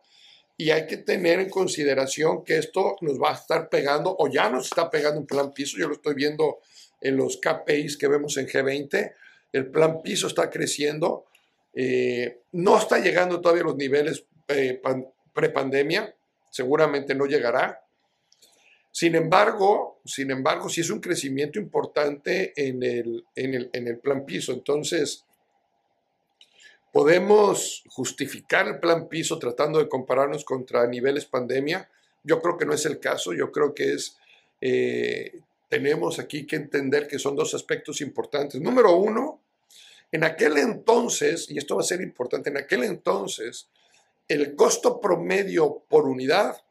y 0.63 0.71
hay 0.71 0.87
que 0.87 0.95
tener 0.95 1.41
en 1.41 1.49
consideración 1.49 2.45
que 2.45 2.57
esto 2.57 2.95
nos 3.01 3.21
va 3.21 3.31
a 3.31 3.33
estar 3.33 3.67
pegando 3.67 4.15
o 4.17 4.29
ya 4.29 4.49
nos 4.49 4.67
está 4.67 4.89
pegando 4.89 5.19
un 5.19 5.27
plan 5.27 5.51
piso. 5.51 5.77
Yo 5.77 5.89
lo 5.89 5.95
estoy 5.95 6.13
viendo 6.13 6.59
en 7.01 7.17
los 7.17 7.35
KPIs 7.35 7.97
que 7.97 8.07
vemos 8.07 8.37
en 8.37 8.47
G20. 8.47 9.13
El 9.51 9.67
plan 9.67 10.01
piso 10.01 10.27
está 10.27 10.49
creciendo. 10.49 11.25
Eh, 11.73 12.43
no 12.53 12.77
está 12.77 12.99
llegando 12.99 13.41
todavía 13.41 13.63
a 13.63 13.65
los 13.65 13.75
niveles 13.75 14.23
eh, 14.47 14.81
prepandemia. 15.33 16.15
Seguramente 16.49 17.13
no 17.13 17.25
llegará. 17.25 17.83
Sin 18.89 19.15
embargo, 19.15 19.99
sin 20.05 20.31
embargo, 20.31 20.69
sí 20.69 20.79
es 20.79 20.89
un 20.89 21.01
crecimiento 21.01 21.59
importante 21.59 22.53
en 22.55 22.81
el, 22.83 23.25
en 23.35 23.53
el, 23.53 23.69
en 23.73 23.89
el 23.89 23.99
plan 23.99 24.25
piso. 24.25 24.53
Entonces, 24.53 25.25
¿Podemos 26.93 27.83
justificar 27.89 28.67
el 28.67 28.79
plan 28.79 29.09
piso 29.09 29.39
tratando 29.39 29.79
de 29.79 29.89
compararnos 29.89 30.45
contra 30.45 30.85
niveles 30.85 31.25
pandemia? 31.25 31.89
Yo 32.23 32.39
creo 32.39 32.55
que 32.55 32.67
no 32.67 32.73
es 32.73 32.85
el 32.85 32.99
caso, 32.99 33.33
yo 33.33 33.51
creo 33.51 33.73
que 33.73 33.93
es, 33.93 34.15
eh, 34.61 35.39
tenemos 35.69 36.19
aquí 36.19 36.45
que 36.45 36.55
entender 36.55 37.07
que 37.07 37.17
son 37.17 37.35
dos 37.35 37.55
aspectos 37.55 37.99
importantes. 37.99 38.61
Número 38.61 38.95
uno, 38.95 39.41
en 40.11 40.23
aquel 40.23 40.55
entonces, 40.59 41.49
y 41.49 41.57
esto 41.57 41.77
va 41.77 41.81
a 41.81 41.83
ser 41.83 41.99
importante, 41.99 42.51
en 42.51 42.57
aquel 42.57 42.83
entonces 42.83 43.69
el 44.27 44.55
costo 44.55 45.01
promedio 45.01 45.81
por 45.89 46.05
unidad 46.07 46.61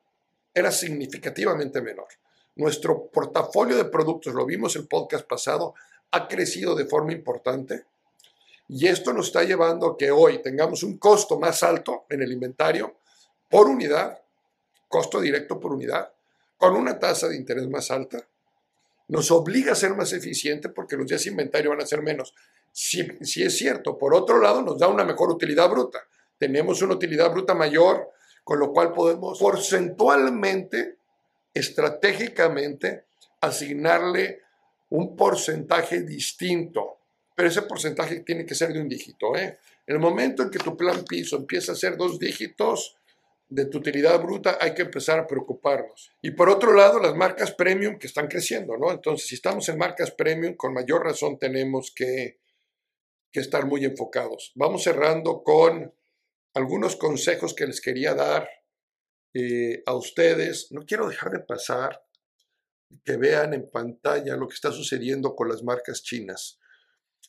era 0.54 0.70
significativamente 0.70 1.82
menor. 1.82 2.06
Nuestro 2.54 3.06
portafolio 3.08 3.76
de 3.76 3.86
productos, 3.86 4.34
lo 4.34 4.46
vimos 4.46 4.76
el 4.76 4.86
podcast 4.86 5.26
pasado, 5.26 5.74
ha 6.12 6.28
crecido 6.28 6.76
de 6.76 6.84
forma 6.84 7.12
importante 7.12 7.86
y 8.74 8.88
esto 8.88 9.12
nos 9.12 9.26
está 9.26 9.44
llevando 9.44 9.86
a 9.86 9.98
que 9.98 10.10
hoy 10.10 10.40
tengamos 10.40 10.82
un 10.82 10.96
costo 10.96 11.38
más 11.38 11.62
alto 11.62 12.06
en 12.08 12.22
el 12.22 12.32
inventario 12.32 12.96
por 13.50 13.68
unidad, 13.68 14.18
costo 14.88 15.20
directo 15.20 15.60
por 15.60 15.74
unidad, 15.74 16.10
con 16.56 16.74
una 16.74 16.98
tasa 16.98 17.28
de 17.28 17.36
interés 17.36 17.68
más 17.68 17.90
alta. 17.90 18.26
Nos 19.08 19.30
obliga 19.30 19.72
a 19.72 19.74
ser 19.74 19.94
más 19.94 20.14
eficiente 20.14 20.70
porque 20.70 20.96
los 20.96 21.06
días 21.06 21.22
de 21.22 21.30
inventario 21.32 21.68
van 21.68 21.82
a 21.82 21.86
ser 21.86 22.00
menos. 22.00 22.34
Si, 22.72 23.06
es 23.42 23.58
cierto, 23.58 23.98
por 23.98 24.14
otro 24.14 24.40
lado, 24.40 24.62
nos 24.62 24.78
da 24.78 24.88
una 24.88 25.04
mejor 25.04 25.28
utilidad 25.28 25.68
bruta. 25.68 25.98
Tenemos 26.38 26.80
una 26.80 26.94
utilidad 26.94 27.30
bruta 27.30 27.52
mayor, 27.54 28.08
con 28.42 28.58
lo 28.58 28.72
cual 28.72 28.94
podemos 28.94 29.38
porcentualmente, 29.38 30.96
estratégicamente, 31.52 33.04
asignarle 33.38 34.40
un 34.88 35.14
porcentaje 35.14 36.00
distinto 36.00 37.01
pero 37.34 37.48
ese 37.48 37.62
porcentaje 37.62 38.20
tiene 38.20 38.44
que 38.46 38.54
ser 38.54 38.72
de 38.72 38.80
un 38.80 38.88
dígito. 38.88 39.36
¿eh? 39.36 39.58
El 39.86 39.98
momento 39.98 40.42
en 40.42 40.50
que 40.50 40.58
tu 40.58 40.76
plan 40.76 41.04
piso 41.04 41.36
empieza 41.36 41.72
a 41.72 41.76
ser 41.76 41.96
dos 41.96 42.18
dígitos 42.18 42.96
de 43.48 43.66
tu 43.66 43.78
utilidad 43.78 44.20
bruta, 44.20 44.56
hay 44.60 44.72
que 44.72 44.82
empezar 44.82 45.18
a 45.18 45.26
preocuparnos. 45.26 46.10
Y 46.22 46.30
por 46.30 46.48
otro 46.48 46.72
lado, 46.72 46.98
las 46.98 47.14
marcas 47.14 47.52
premium 47.52 47.98
que 47.98 48.06
están 48.06 48.26
creciendo, 48.26 48.78
¿no? 48.78 48.90
Entonces, 48.90 49.28
si 49.28 49.34
estamos 49.34 49.68
en 49.68 49.76
marcas 49.76 50.10
premium, 50.10 50.54
con 50.54 50.72
mayor 50.72 51.04
razón 51.04 51.38
tenemos 51.38 51.92
que, 51.94 52.40
que 53.30 53.40
estar 53.40 53.66
muy 53.66 53.84
enfocados. 53.84 54.52
Vamos 54.54 54.84
cerrando 54.84 55.42
con 55.42 55.92
algunos 56.54 56.96
consejos 56.96 57.54
que 57.54 57.66
les 57.66 57.82
quería 57.82 58.14
dar 58.14 58.48
eh, 59.34 59.82
a 59.84 59.94
ustedes. 59.94 60.68
No 60.70 60.84
quiero 60.86 61.08
dejar 61.08 61.32
de 61.32 61.40
pasar 61.40 62.02
que 63.04 63.16
vean 63.16 63.54
en 63.54 63.70
pantalla 63.70 64.36
lo 64.36 64.48
que 64.48 64.54
está 64.54 64.70
sucediendo 64.72 65.34
con 65.34 65.48
las 65.48 65.62
marcas 65.62 66.02
chinas. 66.02 66.58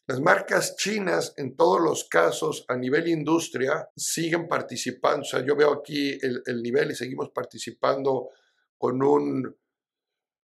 Las 0.05 0.19
marcas 0.19 0.75
chinas, 0.75 1.33
en 1.37 1.55
todos 1.55 1.79
los 1.81 2.09
casos, 2.09 2.65
a 2.67 2.75
nivel 2.75 3.07
industria, 3.07 3.87
siguen 3.95 4.49
participando. 4.49 5.21
O 5.21 5.25
sea, 5.25 5.45
yo 5.45 5.55
veo 5.55 5.71
aquí 5.71 6.17
el, 6.21 6.61
nivel 6.61 6.91
y 6.91 6.95
seguimos 6.95 7.29
participando 7.29 8.29
con 8.77 9.01
un 9.01 9.55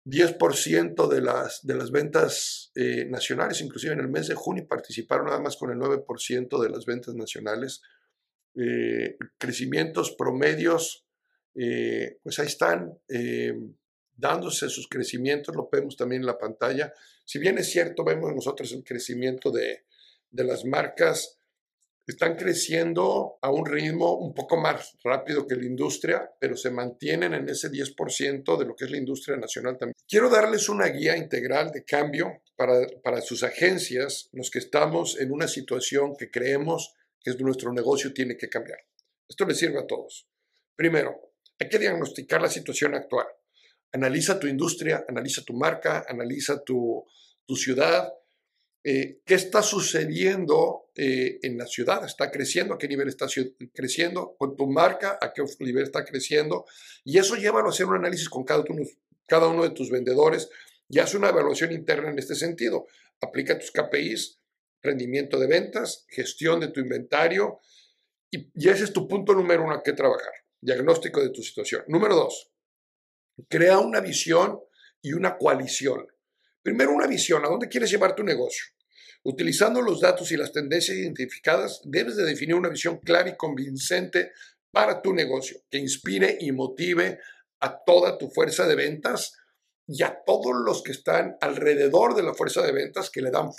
10% 0.05 1.07
de 1.07 1.21
las, 1.21 1.65
de 1.65 1.75
las 1.75 1.91
ventas 1.91 2.71
eh, 2.75 3.05
nacionales, 3.05 3.61
inclusive 3.61 3.93
en 3.93 3.99
el 3.99 4.09
mes 4.09 4.27
de 4.27 4.35
junio 4.35 4.67
participaron 4.67 5.27
nada 5.27 5.39
más 5.39 5.57
con 5.57 5.71
el 5.71 5.77
9% 5.77 6.61
de 6.61 6.69
las 6.69 6.85
ventas 6.85 7.13
nacionales. 7.13 7.83
Eh, 8.55 9.17
crecimientos 9.37 10.15
promedios, 10.17 11.05
eh, 11.53 12.17
pues 12.23 12.39
ahí 12.39 12.47
están 12.47 12.97
dándose 14.15 14.69
sus 14.69 14.87
crecimientos, 14.87 15.55
lo 15.55 15.69
vemos 15.71 15.95
también 15.97 16.21
en 16.21 16.27
la 16.27 16.37
pantalla. 16.37 16.93
Si 17.23 17.39
bien 17.39 17.57
es 17.57 17.71
cierto, 17.71 18.03
vemos 18.03 18.33
nosotros 18.33 18.71
el 18.71 18.83
crecimiento 18.83 19.51
de, 19.51 19.85
las 20.31 20.65
marcas 20.65 21.37
están 22.07 22.35
creciendo 22.35 23.39
a 23.41 23.49
un 23.49 23.65
ritmo 23.65 24.15
un 24.17 24.33
poco 24.33 24.57
más 24.57 24.95
rápido 25.03 25.47
que 25.47 25.55
la 25.55 25.65
industria, 25.65 26.29
pero 26.39 26.55
se 26.55 26.69
mantienen 26.69 27.33
en 27.33 27.49
ese 27.49 27.71
10% 27.71 28.57
de 28.57 28.65
lo 28.65 28.75
que 28.75 28.85
es 28.85 28.91
la 28.91 28.97
industria 28.97 29.37
nacional 29.37 29.77
también. 29.77 29.95
Quiero 30.07 30.29
darles 30.29 30.69
una 30.69 30.87
guía 30.87 31.17
integral 31.17 31.71
de 31.71 31.83
cambio 31.83 32.43
para, 32.55 32.85
para 33.03 33.21
sus 33.21 33.41
agencias, 33.43 34.29
los 34.33 34.51
que 34.51 34.59
estamos 34.59 35.19
en 35.19 35.31
una 35.31 35.47
situación 35.47 36.15
que 36.15 36.29
creemos 36.29 36.93
que 37.23 37.33
nuestro 37.43 37.73
negocio 37.73 38.13
tiene 38.13 38.37
que 38.37 38.49
cambiar. 38.49 38.79
Esto 39.27 39.45
les 39.45 39.57
sirve 39.57 39.79
a 39.79 39.87
todos. 39.87 40.27
Primero, 40.75 41.33
hay 41.59 41.69
que 41.69 41.79
diagnosticar 41.79 42.41
la 42.41 42.49
situación 42.49 42.93
actual. 42.93 43.25
Analiza 43.95 44.37
tu 44.37 44.47
industria, 44.47 45.05
analiza 45.07 45.41
tu 45.45 45.53
marca, 45.53 46.05
analiza 46.09 46.61
tu, 46.61 47.05
ciudad, 47.55 48.11
eh, 48.83 49.21
qué 49.25 49.35
está 49.35 49.63
sucediendo 49.63 50.89
eh, 50.95 51.39
en 51.41 51.57
la 51.57 51.65
ciudad, 51.65 52.03
está 52.03 52.29
creciendo, 52.29 52.73
a 52.73 52.77
qué 52.77 52.89
nivel 52.89 53.07
está 53.07 53.27
creciendo, 53.73 54.35
con 54.37 54.57
tu 54.57 54.67
marca, 54.67 55.17
a 55.21 55.31
qué 55.31 55.43
nivel 55.59 55.83
está 55.83 56.03
creciendo, 56.03 56.65
y 57.05 57.19
eso 57.19 57.37
lleva 57.37 57.61
a 57.61 57.69
hacer 57.69 57.85
un 57.85 57.95
análisis 57.95 58.27
con 58.27 58.43
cada 58.43 58.65
uno, 58.67 59.63
de 59.63 59.69
tus 59.69 59.89
vendedores 59.89 60.49
y 60.89 60.99
haz 60.99 61.15
una 61.15 61.29
evaluación 61.29 61.71
interna 61.71 62.09
en 62.09 62.19
este 62.19 62.35
sentido. 62.35 62.87
Aplica 63.21 63.57
tus 63.57 63.71
KPIs, 63.71 64.41
rendimiento 64.83 65.39
de 65.39 65.47
ventas, 65.47 66.05
gestión 66.09 66.59
de 66.59 66.67
tu 66.67 66.81
inventario, 66.81 67.59
y, 68.29 68.49
ese 68.69 68.83
es 68.83 68.91
tu 68.91 69.07
punto 69.07 69.33
número 69.33 69.63
uno 69.63 69.81
que 69.81 69.93
trabajar, 69.93 70.33
diagnóstico 70.59 71.21
de 71.21 71.29
tu 71.29 71.41
situación. 71.41 71.85
Número 71.87 72.13
dos, 72.13 72.51
crea 73.49 73.79
una 73.79 73.99
visión 73.99 74.59
y 75.01 75.13
una 75.13 75.37
coalición. 75.37 76.07
Primero, 76.61 76.91
una 76.91 77.07
visión, 77.07 77.45
¿a 77.45 77.49
dónde 77.49 77.69
quieres 77.69 77.91
llevar 77.91 78.15
tu 78.15 78.23
negocio? 78.23 78.65
Utilizando 79.23 79.81
los 79.81 80.01
datos 80.01 80.31
y 80.31 80.37
las 80.37 80.51
tendencias 80.51 80.97
identificadas, 80.97 81.81
debes 81.83 82.15
de 82.15 82.25
definir 82.25 82.55
una 82.55 82.69
visión 82.69 82.99
clara 82.99 83.29
y 83.29 83.37
convincente 83.37 84.31
para 84.71 85.01
tu 85.01 85.13
negocio, 85.13 85.61
que 85.69 85.77
inspire 85.77 86.37
y 86.39 86.51
motive 86.51 87.19
a 87.59 87.83
toda 87.83 88.17
tu 88.17 88.29
fuerza 88.29 88.67
de 88.67 88.75
ventas 88.75 89.33
y 89.87 90.03
a 90.03 90.21
todos 90.25 90.53
los 90.65 90.83
que 90.83 90.91
están 90.91 91.37
alrededor 91.41 92.15
de 92.15 92.23
la 92.23 92.33
fuerza 92.33 92.61
de 92.61 92.71
ventas 92.71 93.09
que 93.09 93.21
le 93.21 93.31
dan 93.31 93.49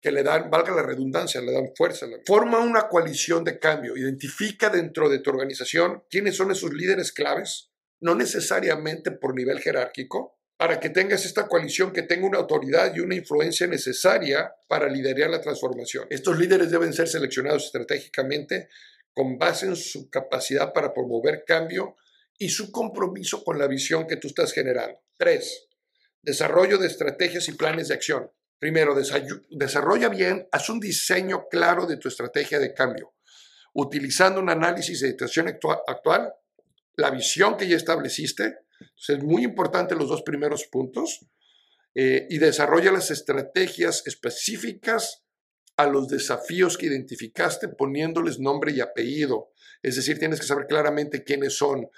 que 0.00 0.12
le 0.12 0.22
dan, 0.22 0.48
valga 0.50 0.74
la 0.74 0.82
redundancia, 0.82 1.40
le 1.40 1.52
dan 1.52 1.70
fuerza. 1.76 2.06
Forma 2.24 2.60
una 2.60 2.88
coalición 2.88 3.42
de 3.42 3.58
cambio, 3.58 3.96
identifica 3.96 4.70
dentro 4.70 5.08
de 5.08 5.18
tu 5.18 5.30
organización 5.30 6.04
quiénes 6.08 6.36
son 6.36 6.52
esos 6.52 6.72
líderes 6.72 7.12
claves, 7.12 7.70
no 8.00 8.14
necesariamente 8.14 9.10
por 9.10 9.34
nivel 9.34 9.60
jerárquico, 9.60 10.38
para 10.56 10.80
que 10.80 10.90
tengas 10.90 11.24
esta 11.24 11.46
coalición 11.46 11.92
que 11.92 12.02
tenga 12.02 12.26
una 12.26 12.38
autoridad 12.38 12.92
y 12.94 13.00
una 13.00 13.14
influencia 13.14 13.66
necesaria 13.68 14.52
para 14.66 14.88
liderar 14.88 15.30
la 15.30 15.40
transformación. 15.40 16.06
Estos 16.10 16.36
líderes 16.36 16.70
deben 16.70 16.92
ser 16.92 17.06
seleccionados 17.08 17.66
estratégicamente 17.66 18.68
con 19.14 19.38
base 19.38 19.66
en 19.66 19.76
su 19.76 20.10
capacidad 20.10 20.72
para 20.72 20.92
promover 20.92 21.44
cambio 21.46 21.96
y 22.38 22.48
su 22.48 22.72
compromiso 22.72 23.44
con 23.44 23.58
la 23.58 23.68
visión 23.68 24.06
que 24.06 24.16
tú 24.16 24.28
estás 24.28 24.52
generando. 24.52 25.00
Tres, 25.16 25.68
desarrollo 26.22 26.78
de 26.78 26.88
estrategias 26.88 27.48
y 27.48 27.52
planes 27.52 27.88
de 27.88 27.94
acción. 27.94 28.30
Primero, 28.58 28.96
desarrolla 29.50 30.08
bien, 30.08 30.48
haz 30.50 30.68
un 30.68 30.80
diseño 30.80 31.46
claro 31.48 31.86
de 31.86 31.96
tu 31.96 32.08
estrategia 32.08 32.58
de 32.58 32.74
cambio, 32.74 33.14
utilizando 33.74 34.40
un 34.40 34.50
análisis 34.50 35.00
de 35.00 35.10
situación 35.10 35.48
actual, 35.86 36.32
la 36.98 37.10
visión 37.10 37.56
que 37.56 37.68
ya 37.68 37.76
estableciste, 37.76 38.56
es 39.08 39.22
muy 39.22 39.44
importante 39.44 39.94
los 39.94 40.08
dos 40.08 40.22
primeros 40.22 40.64
puntos 40.66 41.20
eh, 41.94 42.26
y 42.28 42.38
desarrolla 42.38 42.90
las 42.90 43.12
estrategias 43.12 44.02
específicas 44.04 45.22
a 45.76 45.86
los 45.86 46.08
desafíos 46.08 46.76
que 46.76 46.86
identificaste 46.86 47.68
poniéndoles 47.68 48.40
nombre 48.40 48.72
y 48.72 48.80
apellido. 48.80 49.52
Es 49.80 49.94
decir, 49.94 50.18
tienes 50.18 50.40
que 50.40 50.46
saber 50.46 50.66
claramente 50.66 51.22
quiénes 51.22 51.56
son. 51.56 51.88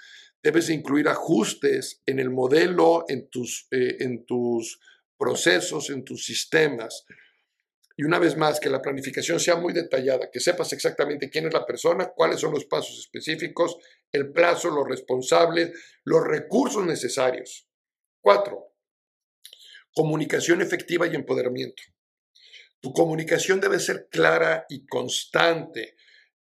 Debes 0.43 0.69
incluir 0.69 1.07
ajustes 1.07 2.03
en 2.05 2.19
el 2.19 2.29
modelo, 2.29 3.05
en 3.07 3.27
tus, 3.27 3.67
eh, 3.71 3.97
en 4.01 4.23
tus 4.27 4.79
procesos, 5.17 5.89
en 5.89 6.03
tus 6.05 6.23
sistemas. 6.23 7.05
Y 8.01 8.03
una 8.03 8.17
vez 8.17 8.35
más, 8.35 8.59
que 8.59 8.67
la 8.67 8.81
planificación 8.81 9.39
sea 9.39 9.57
muy 9.57 9.73
detallada, 9.73 10.31
que 10.31 10.39
sepas 10.39 10.73
exactamente 10.73 11.29
quién 11.29 11.45
es 11.45 11.53
la 11.53 11.67
persona, 11.67 12.11
cuáles 12.15 12.39
son 12.39 12.51
los 12.51 12.65
pasos 12.65 12.97
específicos, 12.97 13.77
el 14.11 14.31
plazo, 14.31 14.71
los 14.71 14.87
responsables, 14.87 15.71
los 16.03 16.25
recursos 16.25 16.83
necesarios. 16.83 17.69
Cuatro, 18.19 18.73
comunicación 19.93 20.63
efectiva 20.63 21.05
y 21.05 21.13
empoderamiento. 21.13 21.83
Tu 22.79 22.91
comunicación 22.91 23.61
debe 23.61 23.77
ser 23.77 24.07
clara 24.09 24.65
y 24.67 24.83
constante, 24.87 25.95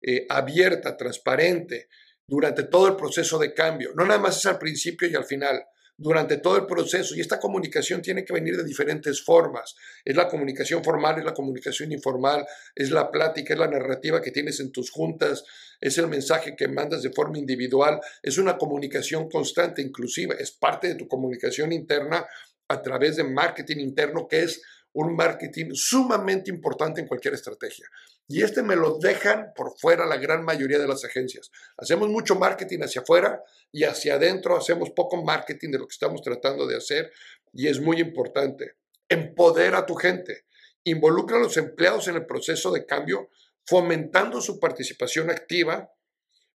eh, 0.02 0.26
abierta, 0.28 0.96
transparente, 0.96 1.86
durante 2.26 2.64
todo 2.64 2.88
el 2.88 2.96
proceso 2.96 3.38
de 3.38 3.54
cambio. 3.54 3.92
No 3.94 4.04
nada 4.04 4.18
más 4.18 4.38
es 4.38 4.46
al 4.46 4.58
principio 4.58 5.06
y 5.06 5.14
al 5.14 5.24
final 5.24 5.64
durante 5.96 6.38
todo 6.38 6.56
el 6.56 6.66
proceso 6.66 7.14
y 7.14 7.20
esta 7.20 7.38
comunicación 7.38 8.02
tiene 8.02 8.24
que 8.24 8.32
venir 8.32 8.56
de 8.56 8.64
diferentes 8.64 9.22
formas. 9.22 9.76
Es 10.04 10.16
la 10.16 10.28
comunicación 10.28 10.82
formal, 10.82 11.18
es 11.18 11.24
la 11.24 11.34
comunicación 11.34 11.92
informal, 11.92 12.46
es 12.74 12.90
la 12.90 13.10
plática, 13.10 13.54
es 13.54 13.60
la 13.60 13.68
narrativa 13.68 14.20
que 14.20 14.32
tienes 14.32 14.58
en 14.60 14.72
tus 14.72 14.90
juntas, 14.90 15.44
es 15.80 15.96
el 15.98 16.08
mensaje 16.08 16.56
que 16.56 16.68
mandas 16.68 17.02
de 17.02 17.12
forma 17.12 17.38
individual, 17.38 18.00
es 18.22 18.38
una 18.38 18.58
comunicación 18.58 19.28
constante, 19.28 19.82
inclusive, 19.82 20.36
es 20.38 20.50
parte 20.50 20.88
de 20.88 20.94
tu 20.96 21.06
comunicación 21.06 21.72
interna 21.72 22.26
a 22.68 22.82
través 22.82 23.16
de 23.16 23.24
marketing 23.24 23.78
interno 23.78 24.26
que 24.26 24.42
es 24.42 24.62
un 24.94 25.14
marketing 25.16 25.74
sumamente 25.74 26.50
importante 26.50 27.00
en 27.00 27.08
cualquier 27.08 27.34
estrategia. 27.34 27.86
Y 28.28 28.42
este 28.42 28.62
me 28.62 28.76
lo 28.76 28.98
dejan 28.98 29.52
por 29.54 29.76
fuera 29.76 30.06
la 30.06 30.16
gran 30.16 30.44
mayoría 30.44 30.78
de 30.78 30.88
las 30.88 31.04
agencias. 31.04 31.50
Hacemos 31.76 32.08
mucho 32.08 32.36
marketing 32.36 32.80
hacia 32.80 33.02
afuera 33.02 33.42
y 33.70 33.84
hacia 33.84 34.14
adentro 34.14 34.56
hacemos 34.56 34.90
poco 34.90 35.22
marketing 35.22 35.72
de 35.72 35.78
lo 35.78 35.86
que 35.86 35.94
estamos 35.94 36.22
tratando 36.22 36.66
de 36.66 36.76
hacer 36.76 37.12
y 37.52 37.68
es 37.68 37.80
muy 37.80 38.00
importante. 38.00 38.76
Empodera 39.08 39.78
a 39.78 39.86
tu 39.86 39.94
gente. 39.94 40.46
Involucra 40.84 41.38
a 41.38 41.40
los 41.40 41.56
empleados 41.56 42.08
en 42.08 42.14
el 42.14 42.26
proceso 42.26 42.70
de 42.70 42.86
cambio, 42.86 43.30
fomentando 43.66 44.40
su 44.40 44.60
participación 44.60 45.30
activa, 45.30 45.90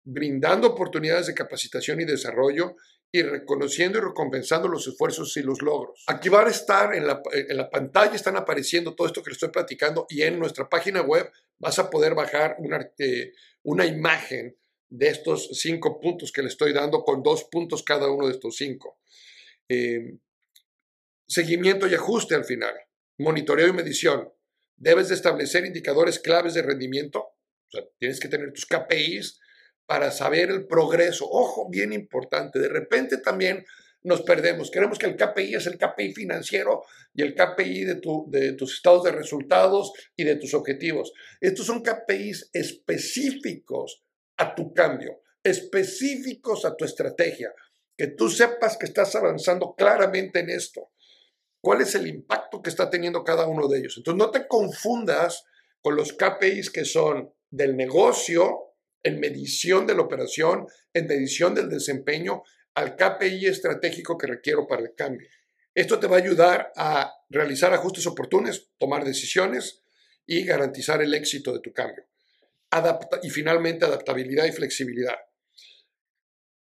brindando 0.05 0.69
oportunidades 0.69 1.27
de 1.27 1.35
capacitación 1.35 2.01
y 2.01 2.05
desarrollo 2.05 2.77
y 3.11 3.23
reconociendo 3.23 3.99
y 3.99 4.03
recompensando 4.03 4.69
los 4.69 4.87
esfuerzos 4.87 5.37
y 5.37 5.43
los 5.43 5.63
logros. 5.63 6.05
Aquí 6.07 6.29
va 6.29 6.45
a 6.45 6.51
estar 6.51 6.95
en 6.95 7.07
la, 7.07 7.23
en 7.33 7.57
la 7.57 7.71
pantalla, 7.71 8.15
están 8.15 8.37
apareciendo 8.37 8.95
todo 8.95 9.07
esto 9.07 9.23
que 9.23 9.31
les 9.31 9.37
estoy 9.37 9.51
platicando 9.51 10.07
y 10.11 10.23
en 10.23 10.39
nuestra 10.39 10.69
página 10.69 11.01
web 11.01 11.31
vas 11.59 11.79
a 11.79 11.89
poder 11.89 12.15
bajar 12.15 12.57
una, 12.59 12.91
eh, 12.99 13.33
una 13.63 13.87
imagen 13.87 14.57
de 14.91 15.09
estos 15.09 15.49
cinco 15.53 16.01
puntos 16.01 16.33
que 16.33 16.43
le 16.43 16.49
estoy 16.49 16.73
dando 16.73 17.03
con 17.03 17.23
dos 17.23 17.45
puntos 17.45 17.83
cada 17.83 18.11
uno 18.11 18.27
de 18.27 18.33
estos 18.33 18.57
cinco. 18.57 18.99
Em, 19.69 20.19
seguimiento 21.27 21.87
y 21.87 21.95
ajuste 21.95 22.35
al 22.35 22.45
final. 22.45 22.75
Monitoreo 23.19 23.69
y 23.69 23.73
medición. 23.73 24.33
Debes 24.77 25.09
de 25.09 25.15
establecer 25.15 25.65
indicadores 25.67 26.19
claves 26.19 26.55
de 26.55 26.63
rendimiento. 26.63 27.21
O 27.21 27.71
sea, 27.71 27.83
tienes 27.99 28.21
que 28.21 28.29
tener 28.29 28.53
tus 28.53 28.67
KPIs 28.67 29.41
para 29.89 30.11
saber 30.11 30.51
el 30.51 30.67
progreso. 30.67 31.27
Ojo, 31.31 31.67
bien 31.71 31.95
importante. 31.95 32.59
De 32.59 32.69
repente 32.69 33.17
también 33.17 33.65
nos 34.03 34.21
perdemos. 34.21 34.71
Queremos 34.71 34.99
que 34.99 35.07
el 35.07 35.17
KPI 35.17 35.55
es 35.55 35.67
el 35.67 35.79
KPI 35.79 36.13
financiero 36.13 36.85
y 37.15 37.23
el 37.23 37.35
KPI 37.35 37.85
de, 37.85 37.95
tu, 37.95 38.27
de 38.29 38.53
tus 38.53 38.75
estados 38.75 39.05
de 39.05 39.13
resultados 39.13 39.93
y 40.15 40.25
de 40.25 40.37
tus 40.37 40.53
objetivos. 40.53 41.15
Estos 41.41 41.65
son 41.65 41.83
KPIs 41.83 42.51
específicos 42.53 44.05
a 44.37 44.55
tu 44.55 44.75
cambio, 44.75 45.23
específicos 45.43 46.67
a 46.67 46.77
tu 46.77 46.85
estrategia. 46.85 47.51
Que 47.97 48.09
tú 48.09 48.29
sepas 48.29 48.77
que 48.77 48.85
estás 48.85 49.17
avanzando 49.17 49.75
claramente 49.75 50.41
en 50.41 50.51
esto. 50.51 50.93
¿Cuál 51.63 51.81
es 51.81 51.95
el 51.95 52.07
impacto 52.07 52.61
que 52.61 52.69
está 52.69 52.91
teniendo 52.91 53.25
cada 53.25 53.49
uno 53.49 53.67
de 53.69 53.79
ellos? 53.79 53.95
Entonces, 53.97 54.19
no 54.19 54.31
te 54.31 54.47
confundas 54.47 55.45
con 55.81 55.97
los 55.97 56.13
KPIs 56.13 56.71
que 56.71 56.85
son 56.85 57.33
del 57.51 57.75
negocio 57.75 58.68
en 59.03 59.21
medición 59.21 59.87
de 59.87 59.95
la 59.95 60.03
operación, 60.03 60.67
en 60.93 61.07
medición 61.07 61.55
del 61.55 61.69
desempeño, 61.69 62.43
al 62.75 62.97
KPI 62.97 63.47
estratégico 63.47 64.17
que 64.17 64.27
requiero 64.27 64.67
para 64.67 64.83
el 64.83 64.95
cambio. 64.95 65.29
Esto 65.75 65.99
te 65.99 66.07
va 66.07 66.17
a 66.17 66.21
ayudar 66.21 66.73
a 66.77 67.13
realizar 67.29 67.73
ajustes 67.73 68.07
oportunos, 68.07 68.71
tomar 68.79 69.05
decisiones 69.05 69.83
y 70.27 70.45
garantizar 70.45 71.03
el 71.03 71.15
éxito 71.15 71.53
de 71.53 71.61
tu 71.61 71.73
cambio. 71.73 72.05
y 73.23 73.31
finalmente, 73.31 73.87
adaptabilidad 73.87 74.45
y 74.45 74.53
flexibilidad. 74.53 75.17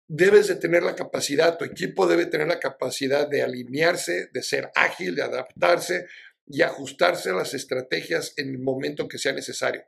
Debes 0.06 0.48
de 0.48 0.54
tener 0.54 0.82
la 0.82 0.94
capacidad, 0.94 1.58
tu 1.58 1.66
equipo 1.66 2.06
debe 2.06 2.24
tener 2.24 2.48
la 2.48 2.58
capacidad 2.58 3.28
de 3.28 3.42
alinearse, 3.42 4.30
de 4.32 4.42
ser 4.42 4.70
ágil, 4.74 5.14
de 5.14 5.22
adaptarse 5.22 6.06
y 6.46 6.62
ajustarse 6.62 7.28
a 7.28 7.34
las 7.34 7.52
estrategias 7.52 8.32
en 8.38 8.48
el 8.48 8.58
momento 8.58 9.06
que 9.06 9.18
sea 9.18 9.32
necesario. 9.32 9.84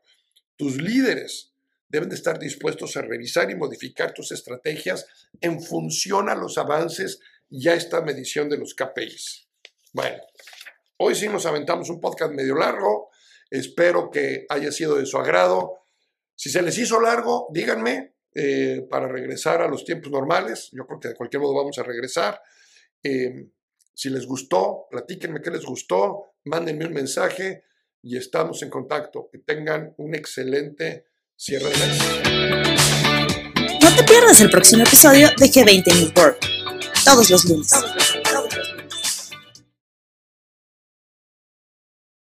Tus 0.56 0.76
líderes 0.76 1.49
deben 1.90 2.08
de 2.08 2.14
estar 2.14 2.38
dispuestos 2.38 2.96
a 2.96 3.02
revisar 3.02 3.50
y 3.50 3.56
modificar 3.56 4.14
tus 4.14 4.32
estrategias 4.32 5.06
en 5.40 5.60
función 5.60 6.28
a 6.28 6.36
los 6.36 6.56
avances 6.56 7.20
y 7.50 7.68
a 7.68 7.74
esta 7.74 8.00
medición 8.00 8.48
de 8.48 8.58
los 8.58 8.74
KPIs. 8.74 9.48
Bueno, 9.92 10.22
hoy 10.98 11.16
sí 11.16 11.28
nos 11.28 11.46
aventamos 11.46 11.90
un 11.90 12.00
podcast 12.00 12.32
medio 12.32 12.54
largo, 12.54 13.10
espero 13.50 14.08
que 14.08 14.46
haya 14.48 14.70
sido 14.70 14.96
de 14.96 15.04
su 15.04 15.18
agrado. 15.18 15.88
Si 16.36 16.48
se 16.48 16.62
les 16.62 16.78
hizo 16.78 17.00
largo, 17.00 17.48
díganme 17.52 18.14
eh, 18.34 18.86
para 18.88 19.08
regresar 19.08 19.60
a 19.60 19.68
los 19.68 19.84
tiempos 19.84 20.12
normales. 20.12 20.70
Yo 20.72 20.86
creo 20.86 21.00
que 21.00 21.08
de 21.08 21.14
cualquier 21.16 21.42
modo 21.42 21.56
vamos 21.56 21.76
a 21.78 21.82
regresar. 21.82 22.40
Eh, 23.02 23.48
si 23.92 24.10
les 24.10 24.26
gustó, 24.26 24.86
platíquenme 24.88 25.42
qué 25.42 25.50
les 25.50 25.64
gustó, 25.64 26.34
mándenme 26.44 26.86
un 26.86 26.92
mensaje 26.92 27.64
y 28.00 28.16
estamos 28.16 28.62
en 28.62 28.70
contacto. 28.70 29.28
Que 29.30 29.38
tengan 29.38 29.92
un 29.98 30.14
excelente 30.14 31.09
cierre. 31.40 31.70
No 33.82 33.96
te 33.96 34.04
pierdas 34.04 34.42
el 34.42 34.50
próximo 34.50 34.82
episodio 34.82 35.30
de 35.38 35.46
G20 35.50 35.94
New 35.94 36.12
todos 37.02 37.30
los 37.30 37.44
lunes. 37.46 37.70